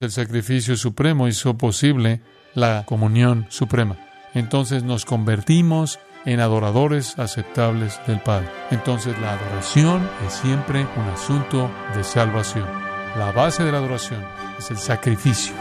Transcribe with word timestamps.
El 0.00 0.10
sacrificio 0.10 0.78
supremo 0.78 1.28
hizo 1.28 1.58
posible 1.58 2.22
la 2.54 2.86
comunión 2.86 3.44
suprema. 3.50 3.98
Entonces 4.32 4.82
nos 4.82 5.04
convertimos 5.04 5.98
en 6.24 6.40
adoradores 6.40 7.18
aceptables 7.18 8.00
del 8.06 8.18
Padre. 8.20 8.48
Entonces 8.70 9.18
la 9.20 9.34
adoración 9.34 10.08
es 10.26 10.32
siempre 10.32 10.86
un 10.96 11.04
asunto 11.04 11.70
de 11.94 12.02
salvación. 12.02 12.66
La 13.18 13.30
base 13.32 13.62
de 13.62 13.72
la 13.72 13.78
adoración 13.78 14.24
es 14.58 14.70
el 14.70 14.78
sacrificio. 14.78 15.54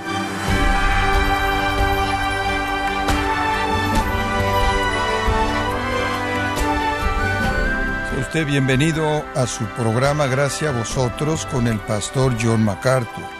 usted 8.22 8.46
bienvenido 8.46 9.26
a 9.34 9.48
su 9.48 9.66
programa 9.76 10.28
Gracias 10.28 10.72
a 10.72 10.78
vosotros 10.78 11.48
con 11.48 11.68
el 11.68 11.80
pastor 11.80 12.36
John 12.40 12.64
MacArthur. 12.64 13.39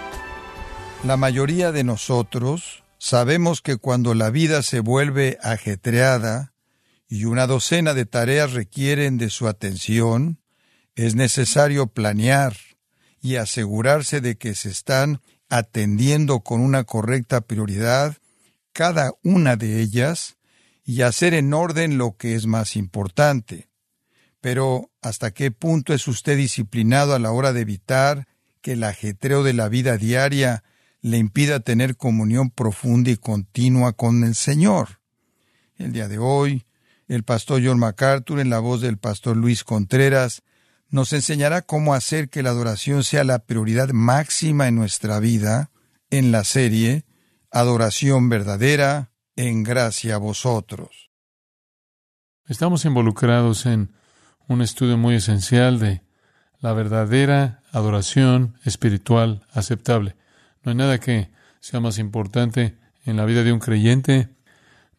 La 1.04 1.16
mayoría 1.16 1.72
de 1.72 1.86
nosotros 1.86 2.84
sabemos 2.98 3.62
que 3.62 3.78
cuando 3.78 4.14
la 4.14 4.30
vida 4.32 4.62
se 4.64 4.82
vuelve 4.82 5.38
ajetreada 5.42 6.54
y 7.08 7.24
una 7.24 7.48
docena 7.48 7.94
de 7.94 8.06
tareas 8.06 8.52
requieren 8.52 9.18
de 9.18 9.30
su 9.30 9.48
atención, 9.48 10.42
es 10.96 11.16
necesario 11.16 11.88
planear 11.88 12.58
y 13.22 13.38
asegurarse 13.38 14.20
de 14.20 14.38
que 14.38 14.54
se 14.56 14.70
están 14.70 15.22
atendiendo 15.48 16.42
con 16.42 16.60
una 16.60 16.84
correcta 16.84 17.40
prioridad 17.42 18.18
cada 18.74 19.14
una 19.24 19.56
de 19.56 19.80
ellas 19.80 20.36
y 20.84 21.04
hacer 21.04 21.34
en 21.34 21.54
orden 21.54 21.98
lo 21.98 22.18
que 22.18 22.36
es 22.36 22.46
más 22.46 22.76
importante. 22.76 23.70
Pero 24.42 24.92
¿hasta 25.02 25.32
qué 25.32 25.50
punto 25.52 25.94
es 25.94 26.10
usted 26.10 26.36
disciplinado 26.36 27.16
a 27.16 27.20
la 27.20 27.32
hora 27.32 27.54
de 27.54 27.62
evitar 27.62 28.28
que 28.62 28.74
el 28.74 28.84
ajetreo 28.84 29.44
de 29.44 29.54
la 29.54 29.70
vida 29.70 29.98
diaria 29.98 30.64
le 31.02 31.18
impida 31.18 31.60
tener 31.60 31.96
comunión 31.96 32.50
profunda 32.50 33.12
y 33.12 33.18
continua 33.18 33.94
con 33.94 34.24
el 34.24 34.36
Señor? 34.36 35.00
El 35.76 35.94
día 35.94 36.08
de 36.08 36.18
hoy, 36.18 36.66
el 37.08 37.24
pastor 37.24 37.62
John 37.64 37.80
MacArthur, 37.80 38.40
en 38.40 38.50
la 38.50 38.60
voz 38.60 38.82
del 38.82 38.98
pastor 38.98 39.38
Luis 39.38 39.64
Contreras, 39.64 40.44
nos 40.90 41.14
enseñará 41.14 41.62
cómo 41.62 41.94
hacer 41.94 42.30
que 42.30 42.44
la 42.44 42.50
adoración 42.50 43.04
sea 43.04 43.24
la 43.24 43.40
prioridad 43.40 43.90
máxima 43.90 44.68
en 44.68 44.76
nuestra 44.76 45.20
vida 45.20 45.72
en 46.10 46.32
la 46.32 46.44
serie 46.44 47.06
Adoración 47.52 48.30
verdadera 48.30 49.12
en 49.36 49.64
gracia 49.64 50.16
a 50.16 50.18
vosotros. 50.20 51.10
Estamos 52.48 52.86
involucrados 52.86 53.66
en 53.66 53.92
un 54.48 54.62
estudio 54.62 55.00
muy 55.00 55.16
esencial 55.16 55.80
de 55.80 56.04
la 56.60 56.74
verdadera 56.74 57.64
adoración 57.72 58.56
espiritual 58.66 59.48
aceptable. 59.52 60.16
No 60.64 60.72
hay 60.72 60.76
nada 60.76 61.00
que 61.00 61.30
sea 61.60 61.80
más 61.80 61.98
importante 61.98 62.78
en 63.06 63.18
la 63.18 63.26
vida 63.26 63.44
de 63.44 63.54
un 63.54 63.60
creyente, 63.60 64.30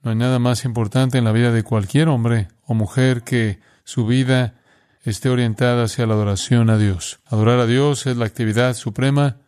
no 0.02 0.10
hay 0.10 0.16
nada 0.16 0.38
más 0.38 0.64
importante 0.64 1.18
en 1.18 1.24
la 1.24 1.32
vida 1.32 1.52
de 1.52 1.62
cualquier 1.62 2.08
hombre 2.08 2.48
o 2.64 2.74
mujer 2.74 3.22
que 3.22 3.60
su 3.84 4.06
vida 4.06 4.54
esté 5.02 5.28
orientada 5.28 5.84
hacia 5.84 6.06
la 6.06 6.14
adoración 6.14 6.70
a 6.70 6.78
Dios. 6.78 7.20
Adorar 7.26 7.58
a 7.58 7.66
Dios 7.66 8.06
es 8.06 8.16
la 8.16 8.26
actividad 8.26 8.74
suprema 8.74 9.38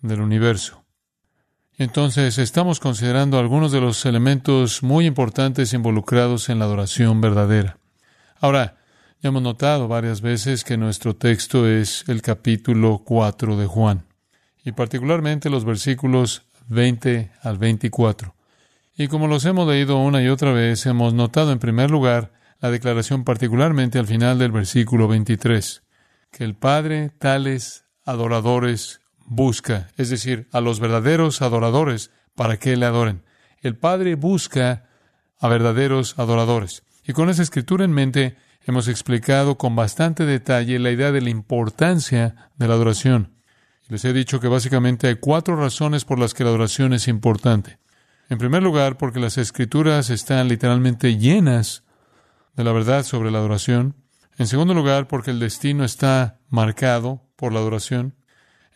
del 0.00 0.20
universo. 0.20 0.84
Entonces, 1.76 2.38
estamos 2.38 2.80
considerando 2.80 3.38
algunos 3.38 3.70
de 3.70 3.80
los 3.80 4.04
elementos 4.04 4.82
muy 4.82 5.06
importantes 5.06 5.72
involucrados 5.72 6.48
en 6.48 6.58
la 6.58 6.64
adoración 6.64 7.20
verdadera. 7.20 7.78
Ahora, 8.40 8.78
ya 9.20 9.28
hemos 9.28 9.42
notado 9.42 9.86
varias 9.86 10.20
veces 10.20 10.64
que 10.64 10.76
nuestro 10.76 11.14
texto 11.14 11.68
es 11.68 12.04
el 12.08 12.20
capítulo 12.20 13.02
4 13.04 13.56
de 13.56 13.66
Juan, 13.66 14.07
y 14.68 14.72
particularmente 14.72 15.48
los 15.48 15.64
versículos 15.64 16.42
20 16.68 17.30
al 17.42 17.56
24. 17.56 18.34
Y 18.98 19.08
como 19.08 19.26
los 19.26 19.46
hemos 19.46 19.66
leído 19.66 19.96
una 19.96 20.22
y 20.22 20.28
otra 20.28 20.52
vez, 20.52 20.84
hemos 20.84 21.14
notado 21.14 21.52
en 21.52 21.58
primer 21.58 21.90
lugar 21.90 22.32
la 22.60 22.70
declaración 22.70 23.24
particularmente 23.24 23.98
al 23.98 24.06
final 24.06 24.38
del 24.38 24.52
versículo 24.52 25.08
23, 25.08 25.82
que 26.30 26.44
el 26.44 26.54
Padre 26.54 27.08
tales 27.18 27.86
adoradores 28.04 29.00
busca, 29.24 29.88
es 29.96 30.10
decir, 30.10 30.48
a 30.52 30.60
los 30.60 30.80
verdaderos 30.80 31.40
adoradores 31.40 32.10
para 32.34 32.58
que 32.58 32.76
le 32.76 32.84
adoren. 32.84 33.22
El 33.62 33.74
Padre 33.74 34.16
busca 34.16 34.84
a 35.38 35.48
verdaderos 35.48 36.18
adoradores. 36.18 36.82
Y 37.06 37.14
con 37.14 37.30
esa 37.30 37.42
escritura 37.42 37.86
en 37.86 37.92
mente, 37.92 38.36
hemos 38.66 38.86
explicado 38.86 39.56
con 39.56 39.74
bastante 39.76 40.26
detalle 40.26 40.78
la 40.78 40.90
idea 40.90 41.10
de 41.10 41.22
la 41.22 41.30
importancia 41.30 42.50
de 42.56 42.68
la 42.68 42.74
adoración. 42.74 43.37
Les 43.88 44.04
he 44.04 44.12
dicho 44.12 44.38
que 44.38 44.48
básicamente 44.48 45.08
hay 45.08 45.16
cuatro 45.16 45.56
razones 45.56 46.04
por 46.04 46.18
las 46.18 46.34
que 46.34 46.44
la 46.44 46.50
adoración 46.50 46.92
es 46.92 47.08
importante. 47.08 47.78
En 48.28 48.36
primer 48.36 48.62
lugar, 48.62 48.98
porque 48.98 49.18
las 49.18 49.38
escrituras 49.38 50.10
están 50.10 50.48
literalmente 50.48 51.16
llenas 51.16 51.84
de 52.54 52.64
la 52.64 52.72
verdad 52.72 53.02
sobre 53.02 53.30
la 53.30 53.38
adoración. 53.38 53.94
En 54.36 54.46
segundo 54.46 54.74
lugar, 54.74 55.08
porque 55.08 55.30
el 55.30 55.40
destino 55.40 55.84
está 55.84 56.38
marcado 56.50 57.22
por 57.36 57.54
la 57.54 57.60
adoración. 57.60 58.14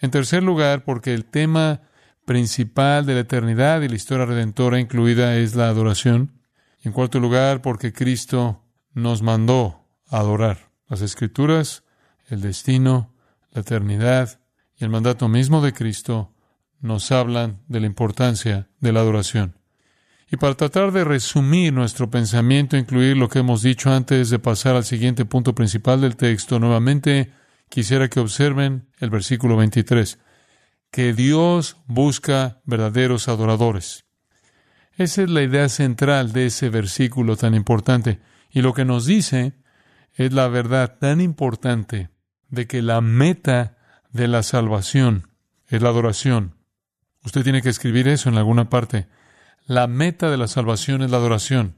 En 0.01 0.11
tercer 0.11 0.43
lugar, 0.43 0.85
porque 0.85 1.13
el 1.13 1.27
tema 1.27 1.83
principal 2.25 3.05
de 3.05 3.15
la 3.15 3.21
eternidad 3.21 3.83
y 3.83 3.89
la 3.89 3.97
historia 3.97 4.25
redentora 4.25 4.81
incluida 4.81 5.37
es 5.37 5.55
la 5.55 5.69
adoración. 5.69 6.41
En 6.81 6.93
cuarto 6.93 7.21
lugar, 7.21 7.61
porque 7.61 7.93
Cristo 7.93 8.65
nos 8.95 9.21
mandó 9.21 9.85
adorar. 10.09 10.71
Las 10.89 11.03
escrituras, 11.03 11.85
el 12.29 12.41
destino, 12.41 13.13
la 13.51 13.61
eternidad 13.61 14.42
el 14.85 14.91
mandato 14.91 15.29
mismo 15.29 15.61
de 15.61 15.73
Cristo 15.73 16.33
nos 16.81 17.13
hablan 17.13 17.61
de 17.69 17.81
la 17.81 17.87
importancia 17.87 18.69
de 18.81 18.93
la 18.93 19.01
adoración. 19.01 19.57
Y 20.31 20.37
para 20.39 20.55
tratar 20.55 20.93
de 20.93 21.05
resumir 21.05 21.73
nuestro 21.73 22.11
pensamiento, 22.11 22.77
incluir 22.77 23.17
lo 23.17 23.29
que 23.29 23.41
hemos 23.41 23.63
dicho 23.63 23.93
antes 23.93 24.31
de 24.31 24.39
pasar 24.39 24.75
al 24.75 24.85
siguiente 24.85 25.25
punto 25.25 25.55
principal 25.55 26.01
del 26.01 26.17
texto, 26.17 26.59
nuevamente 26.59 27.33
quisiera 27.69 28.09
que 28.09 28.19
observen 28.19 28.89
el 28.99 29.11
versículo 29.11 29.57
23, 29.57 30.19
que 30.91 31.13
Dios 31.13 31.77
busca 31.87 32.61
verdaderos 32.65 33.29
adoradores. 33.29 34.05
Esa 34.97 35.23
es 35.23 35.31
la 35.31 35.43
idea 35.43 35.69
central 35.69 36.33
de 36.33 36.47
ese 36.47 36.69
versículo 36.71 37.37
tan 37.37 37.55
importante. 37.55 38.21
Y 38.51 38.63
lo 38.63 38.75
que 38.75 38.85
nos 38.85 39.07
dice 39.07 39.55
es 40.15 40.33
la 40.33 40.49
verdad 40.49 40.99
tan 40.99 41.21
importante 41.21 42.11
de 42.49 42.67
que 42.67 42.83
la 42.83 43.01
meta 43.01 43.77
de 44.13 44.29
la 44.29 44.43
salvación 44.43 45.29
es 45.69 45.83
la 45.83 45.89
adoración. 45.89 46.55
Usted 47.25 47.43
tiene 47.43 47.63
que 47.63 47.69
escribir 47.69 48.09
eso 48.09 48.29
en 48.29 48.37
alguna 48.37 48.69
parte. 48.69 49.07
La 49.67 49.87
meta 49.87 50.31
de 50.31 50.37
la 50.37 50.49
salvación 50.49 51.03
es 51.03 51.11
la 51.11 51.17
adoración. 51.17 51.77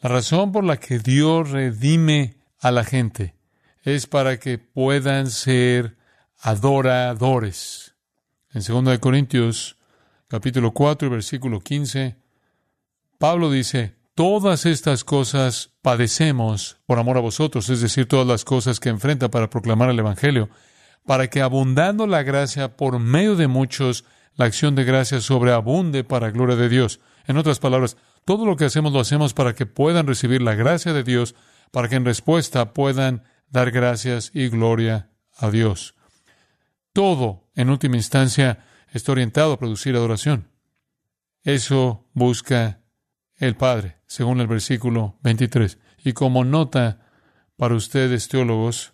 La 0.00 0.10
razón 0.10 0.52
por 0.52 0.64
la 0.64 0.78
que 0.78 0.98
Dios 0.98 1.50
redime 1.50 2.36
a 2.60 2.70
la 2.70 2.84
gente 2.84 3.34
es 3.82 4.06
para 4.06 4.38
que 4.38 4.58
puedan 4.58 5.30
ser 5.30 5.96
adoradores. 6.40 7.94
En 8.52 8.62
2 8.62 8.98
Corintios 8.98 9.76
capítulo 10.28 10.72
4 10.72 11.08
versículo 11.10 11.60
15, 11.60 12.16
Pablo 13.18 13.50
dice, 13.50 13.96
Todas 14.14 14.66
estas 14.66 15.04
cosas 15.04 15.70
padecemos 15.80 16.80
por 16.86 16.98
amor 16.98 17.18
a 17.18 17.20
vosotros, 17.20 17.70
es 17.70 17.80
decir, 17.80 18.08
todas 18.08 18.26
las 18.26 18.44
cosas 18.44 18.80
que 18.80 18.88
enfrenta 18.88 19.30
para 19.30 19.48
proclamar 19.48 19.90
el 19.90 19.98
Evangelio, 20.00 20.48
para 21.08 21.30
que 21.30 21.40
abundando 21.40 22.06
la 22.06 22.22
gracia 22.22 22.76
por 22.76 22.98
medio 22.98 23.34
de 23.34 23.48
muchos, 23.48 24.04
la 24.34 24.44
acción 24.44 24.74
de 24.74 24.84
gracia 24.84 25.22
sobreabunde 25.22 26.04
para 26.04 26.30
gloria 26.30 26.54
de 26.54 26.68
Dios. 26.68 27.00
En 27.26 27.38
otras 27.38 27.60
palabras, 27.60 27.96
todo 28.26 28.44
lo 28.44 28.56
que 28.56 28.66
hacemos 28.66 28.92
lo 28.92 29.00
hacemos 29.00 29.32
para 29.32 29.54
que 29.54 29.64
puedan 29.64 30.06
recibir 30.06 30.42
la 30.42 30.54
gracia 30.54 30.92
de 30.92 31.04
Dios, 31.04 31.34
para 31.70 31.88
que 31.88 31.96
en 31.96 32.04
respuesta 32.04 32.74
puedan 32.74 33.22
dar 33.48 33.70
gracias 33.70 34.32
y 34.34 34.48
gloria 34.48 35.08
a 35.38 35.50
Dios. 35.50 35.94
Todo, 36.92 37.48
en 37.54 37.70
última 37.70 37.96
instancia, 37.96 38.66
está 38.92 39.12
orientado 39.12 39.54
a 39.54 39.58
producir 39.58 39.96
adoración. 39.96 40.50
Eso 41.42 42.06
busca 42.12 42.82
el 43.36 43.56
Padre, 43.56 43.96
según 44.06 44.42
el 44.42 44.46
versículo 44.46 45.16
23. 45.22 45.78
Y 46.04 46.12
como 46.12 46.44
nota 46.44 47.00
para 47.56 47.76
ustedes, 47.76 48.28
teólogos, 48.28 48.92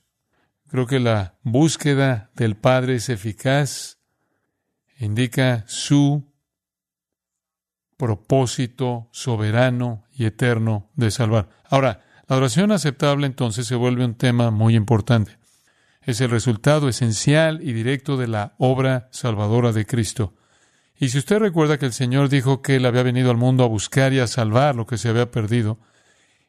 creo 0.75 0.88
que 0.88 0.99
la 0.99 1.37
búsqueda 1.44 2.32
del 2.35 2.56
Padre 2.56 2.97
es 2.97 3.09
eficaz, 3.09 4.00
indica 4.99 5.62
su 5.69 6.35
propósito 7.97 9.09
soberano 9.12 10.03
y 10.12 10.25
eterno 10.25 10.91
de 10.97 11.12
salvar. 11.12 11.49
Ahora, 11.71 12.03
la 12.26 12.38
oración 12.38 12.73
aceptable 12.73 13.29
entonces 13.29 13.69
se 13.69 13.76
vuelve 13.76 14.05
un 14.05 14.17
tema 14.17 14.50
muy 14.50 14.75
importante. 14.75 15.38
Es 16.03 16.21
el 16.21 16.31
resultado 16.31 16.88
esencial 16.88 17.61
y 17.62 17.73
directo 17.73 18.17
de 18.17 18.27
la 18.27 18.56
obra 18.59 19.09
salvadora 19.12 19.70
de 19.70 19.87
Cristo. 19.87 20.35
Y 20.99 21.11
si 21.11 21.19
usted 21.19 21.38
recuerda 21.38 21.79
que 21.79 21.87
el 21.87 21.93
Señor 21.93 22.29
dijo 22.29 22.62
que 22.62 22.75
Él 22.75 22.87
había 22.87 23.05
venido 23.05 23.31
al 23.31 23.37
mundo 23.37 23.62
a 23.62 23.69
buscar 23.69 24.12
y 24.12 24.19
a 24.19 24.27
salvar 24.27 24.75
lo 24.75 24.88
que 24.88 24.99
se 24.99 25.09
había 25.09 25.31
perdido, 25.31 25.79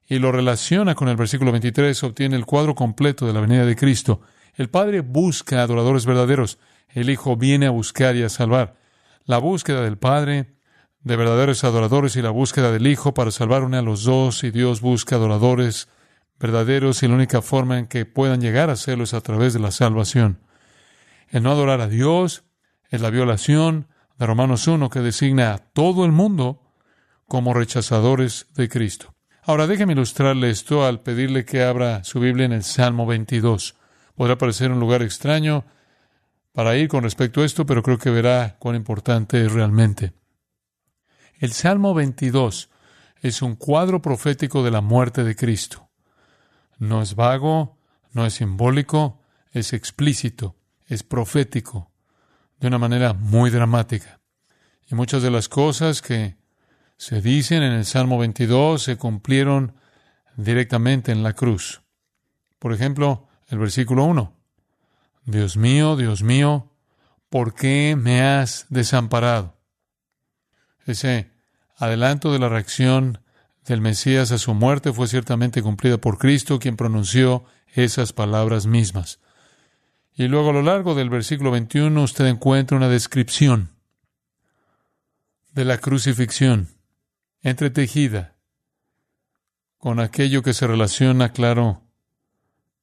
y 0.08 0.20
lo 0.20 0.32
relaciona 0.32 0.96
con 0.96 1.10
el 1.10 1.16
versículo 1.16 1.52
23, 1.52 2.04
obtiene 2.04 2.36
el 2.36 2.46
cuadro 2.46 2.76
completo 2.76 3.26
de 3.26 3.34
la 3.34 3.42
venida 3.42 3.66
de 3.66 3.76
Cristo. 3.76 4.22
El 4.56 4.70
Padre 4.70 5.02
busca 5.02 5.62
adoradores 5.62 6.06
verdaderos. 6.06 6.60
El 6.90 7.10
Hijo 7.10 7.36
viene 7.36 7.66
a 7.66 7.72
buscar 7.72 8.16
y 8.16 8.24
a 8.24 8.30
salvar. 8.30 8.76
la 9.26 9.40
búsqueda 9.40 9.82
del 9.82 9.98
Padre 9.98 10.54
de 11.02 11.16
verdaderos 11.16 11.64
adoradores 11.64 12.16
y 12.16 12.22
la 12.22 12.30
búsqueda 12.30 12.72
del 12.72 12.86
Hijo 12.86 13.14
para 13.14 13.32
salvar 13.32 13.64
uno 13.64 13.78
a 13.78 13.82
los 13.82 14.04
dos 14.04 14.44
y 14.44 14.52
Dios 14.52 14.82
busca 14.82 15.16
adoradores 15.16 15.88
verdaderos 16.40 17.02
y 17.02 17.08
la 17.08 17.16
única 17.16 17.42
forma 17.42 17.80
en 17.80 17.88
que 17.88 18.06
puedan 18.06 18.42
llegar 18.42 18.70
a 18.70 18.74
hacerlo 18.74 19.04
es 19.04 19.16
a 19.16 19.22
través 19.22 19.54
de 19.54 19.60
la 19.60 19.72
salvación. 19.72 20.40
El 21.30 21.44
no 21.44 21.52
adorar 21.52 21.82
a 21.82 21.88
Dios 21.88 22.44
es 22.90 23.02
la 23.02 23.10
violación 23.10 23.88
de 24.20 24.26
Romanos 24.26 24.68
1 24.68 24.90
que 24.90 25.00
designa 25.00 25.54
a 25.54 25.58
todo 25.58 26.06
el 26.06 26.12
mundo 26.12 26.62
como 27.28 27.54
rechazadores 27.54 28.48
de 28.56 28.70
Cristo. 28.70 29.15
Ahora 29.48 29.68
déjeme 29.68 29.94
ilustrarle 29.94 30.50
esto 30.50 30.88
al 30.88 31.02
pedirle 31.02 31.46
que 31.46 31.64
abra 31.64 32.04
su 32.04 32.20
Biblia 32.20 32.48
en 32.48 32.52
el 32.52 32.64
Salmo 32.64 33.06
22. 33.06 33.76
Podrá 34.16 34.40
parecer 34.40 34.72
un 34.72 34.80
lugar 34.80 35.04
extraño 35.04 35.66
para 36.52 36.76
ir 36.78 36.88
con 36.88 37.04
respecto 37.04 37.42
a 37.42 37.46
esto, 37.46 37.64
pero 37.64 37.84
creo 37.84 38.00
que 38.00 38.10
verá 38.10 38.56
cuán 38.58 38.76
importante 38.76 39.46
es 39.46 39.52
realmente. 39.52 40.14
El 41.38 41.52
Salmo 41.52 41.94
22 41.94 42.72
es 43.22 43.44
un 43.44 43.56
cuadro 43.56 44.02
profético 44.02 44.64
de 44.64 44.72
la 44.72 44.82
muerte 44.82 45.24
de 45.24 45.36
Cristo. 45.36 45.90
No 46.80 47.04
es 47.04 47.14
vago, 47.14 47.78
no 48.14 48.26
es 48.26 48.34
simbólico, 48.34 49.22
es 49.52 49.74
explícito, 49.74 50.56
es 50.88 51.04
profético, 51.04 51.92
de 52.60 52.68
una 52.68 52.80
manera 52.80 53.14
muy 53.14 53.52
dramática. 53.52 54.22
Y 54.90 54.96
muchas 54.96 55.22
de 55.22 55.30
las 55.30 55.50
cosas 55.50 56.02
que 56.02 56.36
se 56.98 57.22
dicen 57.22 57.64
en 57.64 57.74
el 57.74 57.86
Salmo 57.86 58.18
22 58.18 58.82
se 58.82 58.98
cumplieron 58.98 59.76
directamente 60.38 61.12
en 61.12 61.24
la 61.24 61.34
cruz. 61.34 61.82
Por 62.60 62.74
ejemplo, 62.74 63.28
el 63.50 63.60
versículo 63.60 64.06
1. 64.06 64.34
Dios 65.26 65.58
mío, 65.58 65.96
Dios 65.96 66.24
mío, 66.24 66.72
¿por 67.30 67.54
qué 67.54 67.96
me 67.98 68.22
has 68.22 68.66
desamparado? 68.70 69.58
Ese 70.86 71.32
adelanto 71.78 72.32
de 72.32 72.40
la 72.40 72.50
reacción 72.50 73.20
del 73.66 73.82
Mesías 73.82 74.32
a 74.32 74.38
su 74.38 74.54
muerte 74.54 74.94
fue 74.94 75.08
ciertamente 75.08 75.62
cumplida 75.64 75.98
por 75.98 76.18
Cristo, 76.18 76.60
quien 76.60 76.78
pronunció 76.78 77.46
esas 77.74 78.14
palabras 78.14 78.68
mismas. 78.68 79.20
Y 80.14 80.28
luego 80.28 80.52
a 80.52 80.54
lo 80.54 80.62
largo 80.62 80.96
del 80.96 81.10
versículo 81.10 81.52
21 81.52 82.02
usted 82.02 82.26
encuentra 82.28 82.78
una 82.78 82.88
descripción 82.88 83.72
de 85.52 85.66
la 85.66 85.80
crucifixión 85.80 86.75
entretejida 87.46 88.34
con 89.78 90.00
aquello 90.00 90.42
que 90.42 90.56
se 90.56 90.66
relaciona, 90.66 91.32
claro, 91.32 91.84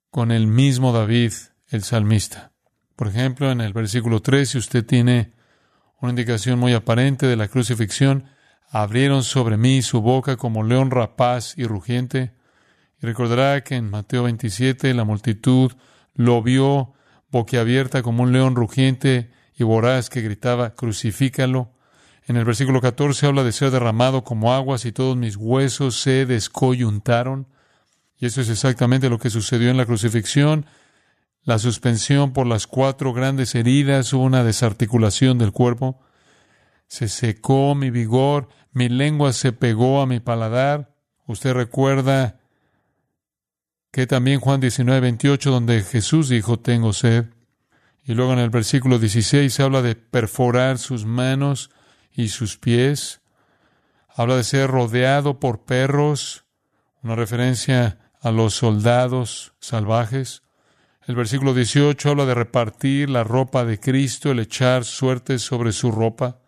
con 0.09 0.31
el 0.31 0.47
mismo 0.47 0.93
David, 0.93 1.33
el 1.67 1.83
salmista. 1.83 2.53
Por 2.95 3.09
ejemplo, 3.09 3.51
en 3.51 3.61
el 3.61 3.73
versículo 3.73 4.23
3, 4.23 4.51
si 4.51 4.59
usted 4.59 4.87
tiene 4.87 5.33
una 6.01 6.11
indicación 6.11 6.61
muy 6.61 6.75
aparente 6.75 7.27
de 7.27 7.35
la 7.35 7.49
crucifixión, 7.49 8.27
abrieron 8.71 9.25
sobre 9.25 9.57
mí 9.57 9.83
su 9.83 10.01
boca 10.01 10.37
como 10.37 10.63
león 10.63 10.93
rapaz 10.93 11.55
y 11.59 11.65
rugiente. 11.65 12.31
Y 13.03 13.07
recordará 13.07 13.65
que 13.65 13.75
en 13.75 13.91
Mateo 13.91 14.23
27 14.23 14.95
la 14.95 15.03
multitud 15.03 15.73
lo 16.15 16.41
vio 16.41 16.93
boquiabierta 17.33 18.03
como 18.03 18.23
un 18.23 18.33
león 18.33 18.55
rugiente 18.55 19.33
y 19.57 19.65
voraz 19.65 20.09
que 20.09 20.21
gritaba, 20.21 20.77
crucifícalo. 20.77 21.72
En 22.27 22.37
el 22.37 22.45
versículo 22.45 22.81
14 22.81 23.27
habla 23.27 23.43
de 23.43 23.53
ser 23.53 23.71
derramado 23.71 24.23
como 24.23 24.53
aguas 24.53 24.85
y 24.85 24.93
todos 24.93 25.17
mis 25.17 25.37
huesos 25.37 26.01
se 26.01 26.25
descoyuntaron. 26.25 27.49
Y 28.17 28.27
eso 28.27 28.41
es 28.41 28.49
exactamente 28.49 29.09
lo 29.09 29.19
que 29.19 29.31
sucedió 29.31 29.71
en 29.71 29.77
la 29.77 29.87
crucifixión. 29.87 30.67
La 31.43 31.59
suspensión 31.59 32.33
por 32.33 32.47
las 32.47 32.69
cuatro 32.69 33.13
grandes 33.13 33.57
heridas, 33.57 34.13
una 34.13 34.45
desarticulación 34.45 35.39
del 35.39 35.51
cuerpo. 35.51 36.01
Se 36.87 37.09
secó 37.09 37.75
mi 37.75 37.91
vigor, 37.91 38.49
mi 38.71 38.89
lengua 38.89 39.33
se 39.33 39.53
pegó 39.53 40.01
a 40.01 40.07
mi 40.07 40.21
paladar. 40.21 40.95
Usted 41.27 41.53
recuerda 41.53 42.39
que 43.91 44.07
también 44.07 44.39
Juan 44.39 44.61
19, 44.61 45.01
28, 45.01 45.51
donde 45.51 45.83
Jesús 45.83 46.29
dijo, 46.29 46.61
tengo 46.61 46.93
sed. 46.93 47.27
Y 48.05 48.15
luego 48.15 48.33
en 48.33 48.39
el 48.39 48.51
versículo 48.51 49.01
16 49.01 49.53
se 49.53 49.63
habla 49.63 49.83
de 49.83 49.97
perforar 49.97 50.79
sus 50.79 51.05
manos 51.05 51.71
y 52.15 52.29
sus 52.29 52.59
pies. 52.59 53.21
Habla 54.09 54.37
de 54.37 54.45
ser 54.45 54.71
rodeado 54.71 55.41
por 55.41 55.65
perros, 55.65 56.45
una 57.03 57.15
referencia 57.15 57.99
a 58.21 58.31
los 58.31 58.55
soldados 58.55 59.55
salvajes. 59.59 60.43
El 61.07 61.17
versículo 61.17 61.55
18 61.55 62.11
habla 62.11 62.27
de 62.27 62.35
repartir 62.35 63.11
la 63.11 63.25
ropa 63.25 63.65
de 63.65 63.81
Cristo, 63.81 64.31
el 64.31 64.39
echar 64.39 64.85
suerte 64.85 65.39
sobre 65.39 65.73
su 65.73 65.91
ropa. 65.91 66.41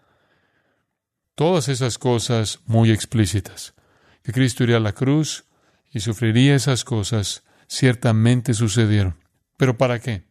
Todas 1.35 1.69
esas 1.69 1.99
cosas 1.99 2.61
muy 2.67 2.93
explícitas. 2.93 3.75
Que 4.23 4.33
Cristo 4.33 4.63
iría 4.63 4.77
a 4.77 4.81
la 4.81 4.93
cruz 4.93 5.45
y 5.91 6.01
sufriría 6.01 6.55
esas 6.55 6.85
cosas, 6.85 7.43
ciertamente 7.67 8.55
sucedieron. 8.55 9.17
¿Pero 9.57 9.77
para 9.77 9.99
qué? 9.99 10.25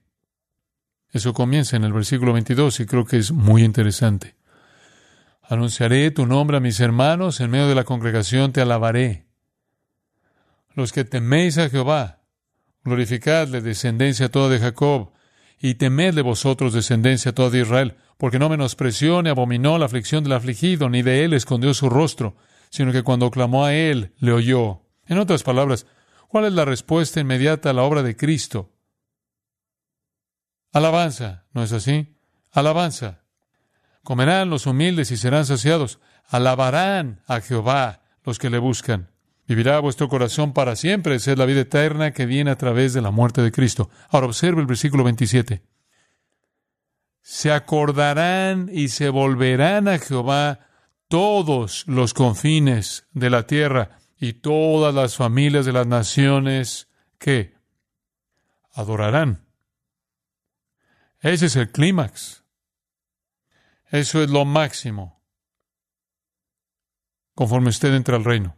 Eso 1.12 1.33
comienza 1.33 1.75
en 1.75 1.83
el 1.83 1.94
versículo 1.94 2.33
22 2.33 2.80
y 2.80 2.85
creo 2.85 3.06
que 3.06 3.18
es 3.18 3.31
muy 3.31 3.63
interesante. 3.63 4.35
Anunciaré 5.44 6.10
tu 6.12 6.25
nombre 6.25 6.57
a 6.57 6.60
mis 6.62 6.80
hermanos, 6.80 7.40
en 7.42 7.51
medio 7.51 7.68
de 7.68 7.75
la 7.75 7.84
congregación 7.84 8.54
te 8.54 8.62
alabaré. 8.62 9.28
Los 10.74 10.94
que 10.94 11.04
teméis 11.04 11.57
a 11.57 11.69
Jehová, 11.69 12.22
glorificadle, 12.84 13.62
descendencia 13.62 14.30
toda 14.30 14.50
de 14.50 14.60
Jacob, 14.60 15.12
y 15.60 15.75
temedle 15.75 16.22
vosotros, 16.22 16.74
descendencia 16.74 17.34
toda 17.34 17.50
de 17.50 17.62
Israel, 17.62 17.98
porque 18.18 18.40
no 18.40 18.50
menospreció 18.50 19.22
ni 19.22 19.30
abominó 19.30 19.78
la 19.78 19.86
aflicción 19.86 20.24
del 20.24 20.34
afligido, 20.34 20.90
ni 20.90 21.01
de 21.01 21.24
él 21.24 21.34
escondió 21.34 21.74
su 21.74 21.90
rostro, 21.90 22.36
sino 22.69 22.92
que 22.92 23.04
cuando 23.04 23.30
clamó 23.30 23.66
a 23.66 23.74
él, 23.74 24.13
le 24.19 24.31
oyó. 24.31 24.81
En 25.06 25.18
otras 25.18 25.44
palabras, 25.44 25.86
¿cuál 26.28 26.45
es 26.45 26.54
la 26.54 26.66
respuesta 26.66 27.19
inmediata 27.19 27.69
a 27.69 27.74
la 27.74 27.84
obra 27.84 28.01
de 28.01 28.16
Cristo? 28.16 28.72
Alabanza, 30.72 31.45
¿no 31.54 31.63
es 31.63 31.72
así? 31.72 32.18
Alabanza. 32.51 33.23
Comerán 34.04 34.50
los 34.50 34.66
humildes 34.66 35.12
y 35.12 35.18
serán 35.18 35.46
saciados. 35.46 36.00
Alabarán 36.28 37.22
a 37.28 37.40
Jehová 37.42 38.02
los 38.24 38.38
que 38.38 38.50
le 38.50 38.58
buscan. 38.58 39.10
Vivirá 39.48 39.80
vuestro 39.80 40.10
corazón 40.10 40.54
para 40.54 40.76
siempre. 40.76 41.16
Esa 41.16 41.32
es 41.32 41.38
la 41.38 41.46
vida 41.46 41.62
eterna 41.62 42.12
que 42.12 42.26
viene 42.26 42.52
a 42.52 42.58
través 42.58 42.94
de 42.94 43.02
la 43.02 43.12
muerte 43.12 43.42
de 43.42 43.52
Cristo. 43.52 43.90
Ahora 44.10 44.28
observe 44.28 44.62
el 44.62 44.68
versículo 44.68 45.04
27. 45.04 45.64
Se 47.22 47.52
acordarán 47.52 48.70
y 48.72 48.90
se 48.90 49.10
volverán 49.10 49.88
a 49.88 49.98
Jehová 49.98 50.68
todos 51.07 51.86
los 51.88 52.14
confines 52.14 53.07
de 53.12 53.30
la 53.30 53.48
tierra 53.48 54.00
y 54.18 54.33
todas 54.33 54.94
las 54.94 55.16
familias 55.16 55.66
de 55.66 55.74
las 55.74 55.88
naciones 55.88 56.90
que 57.19 57.56
adorarán. 58.74 59.45
Ese 61.19 61.45
es 61.45 61.56
el 61.56 61.72
clímax. 61.72 62.43
Eso 63.94 64.23
es 64.23 64.31
lo 64.31 64.44
máximo. 64.44 65.21
Conforme 67.35 67.69
usted 67.69 67.94
entra 67.94 68.16
al 68.18 68.23
reino. 68.23 68.57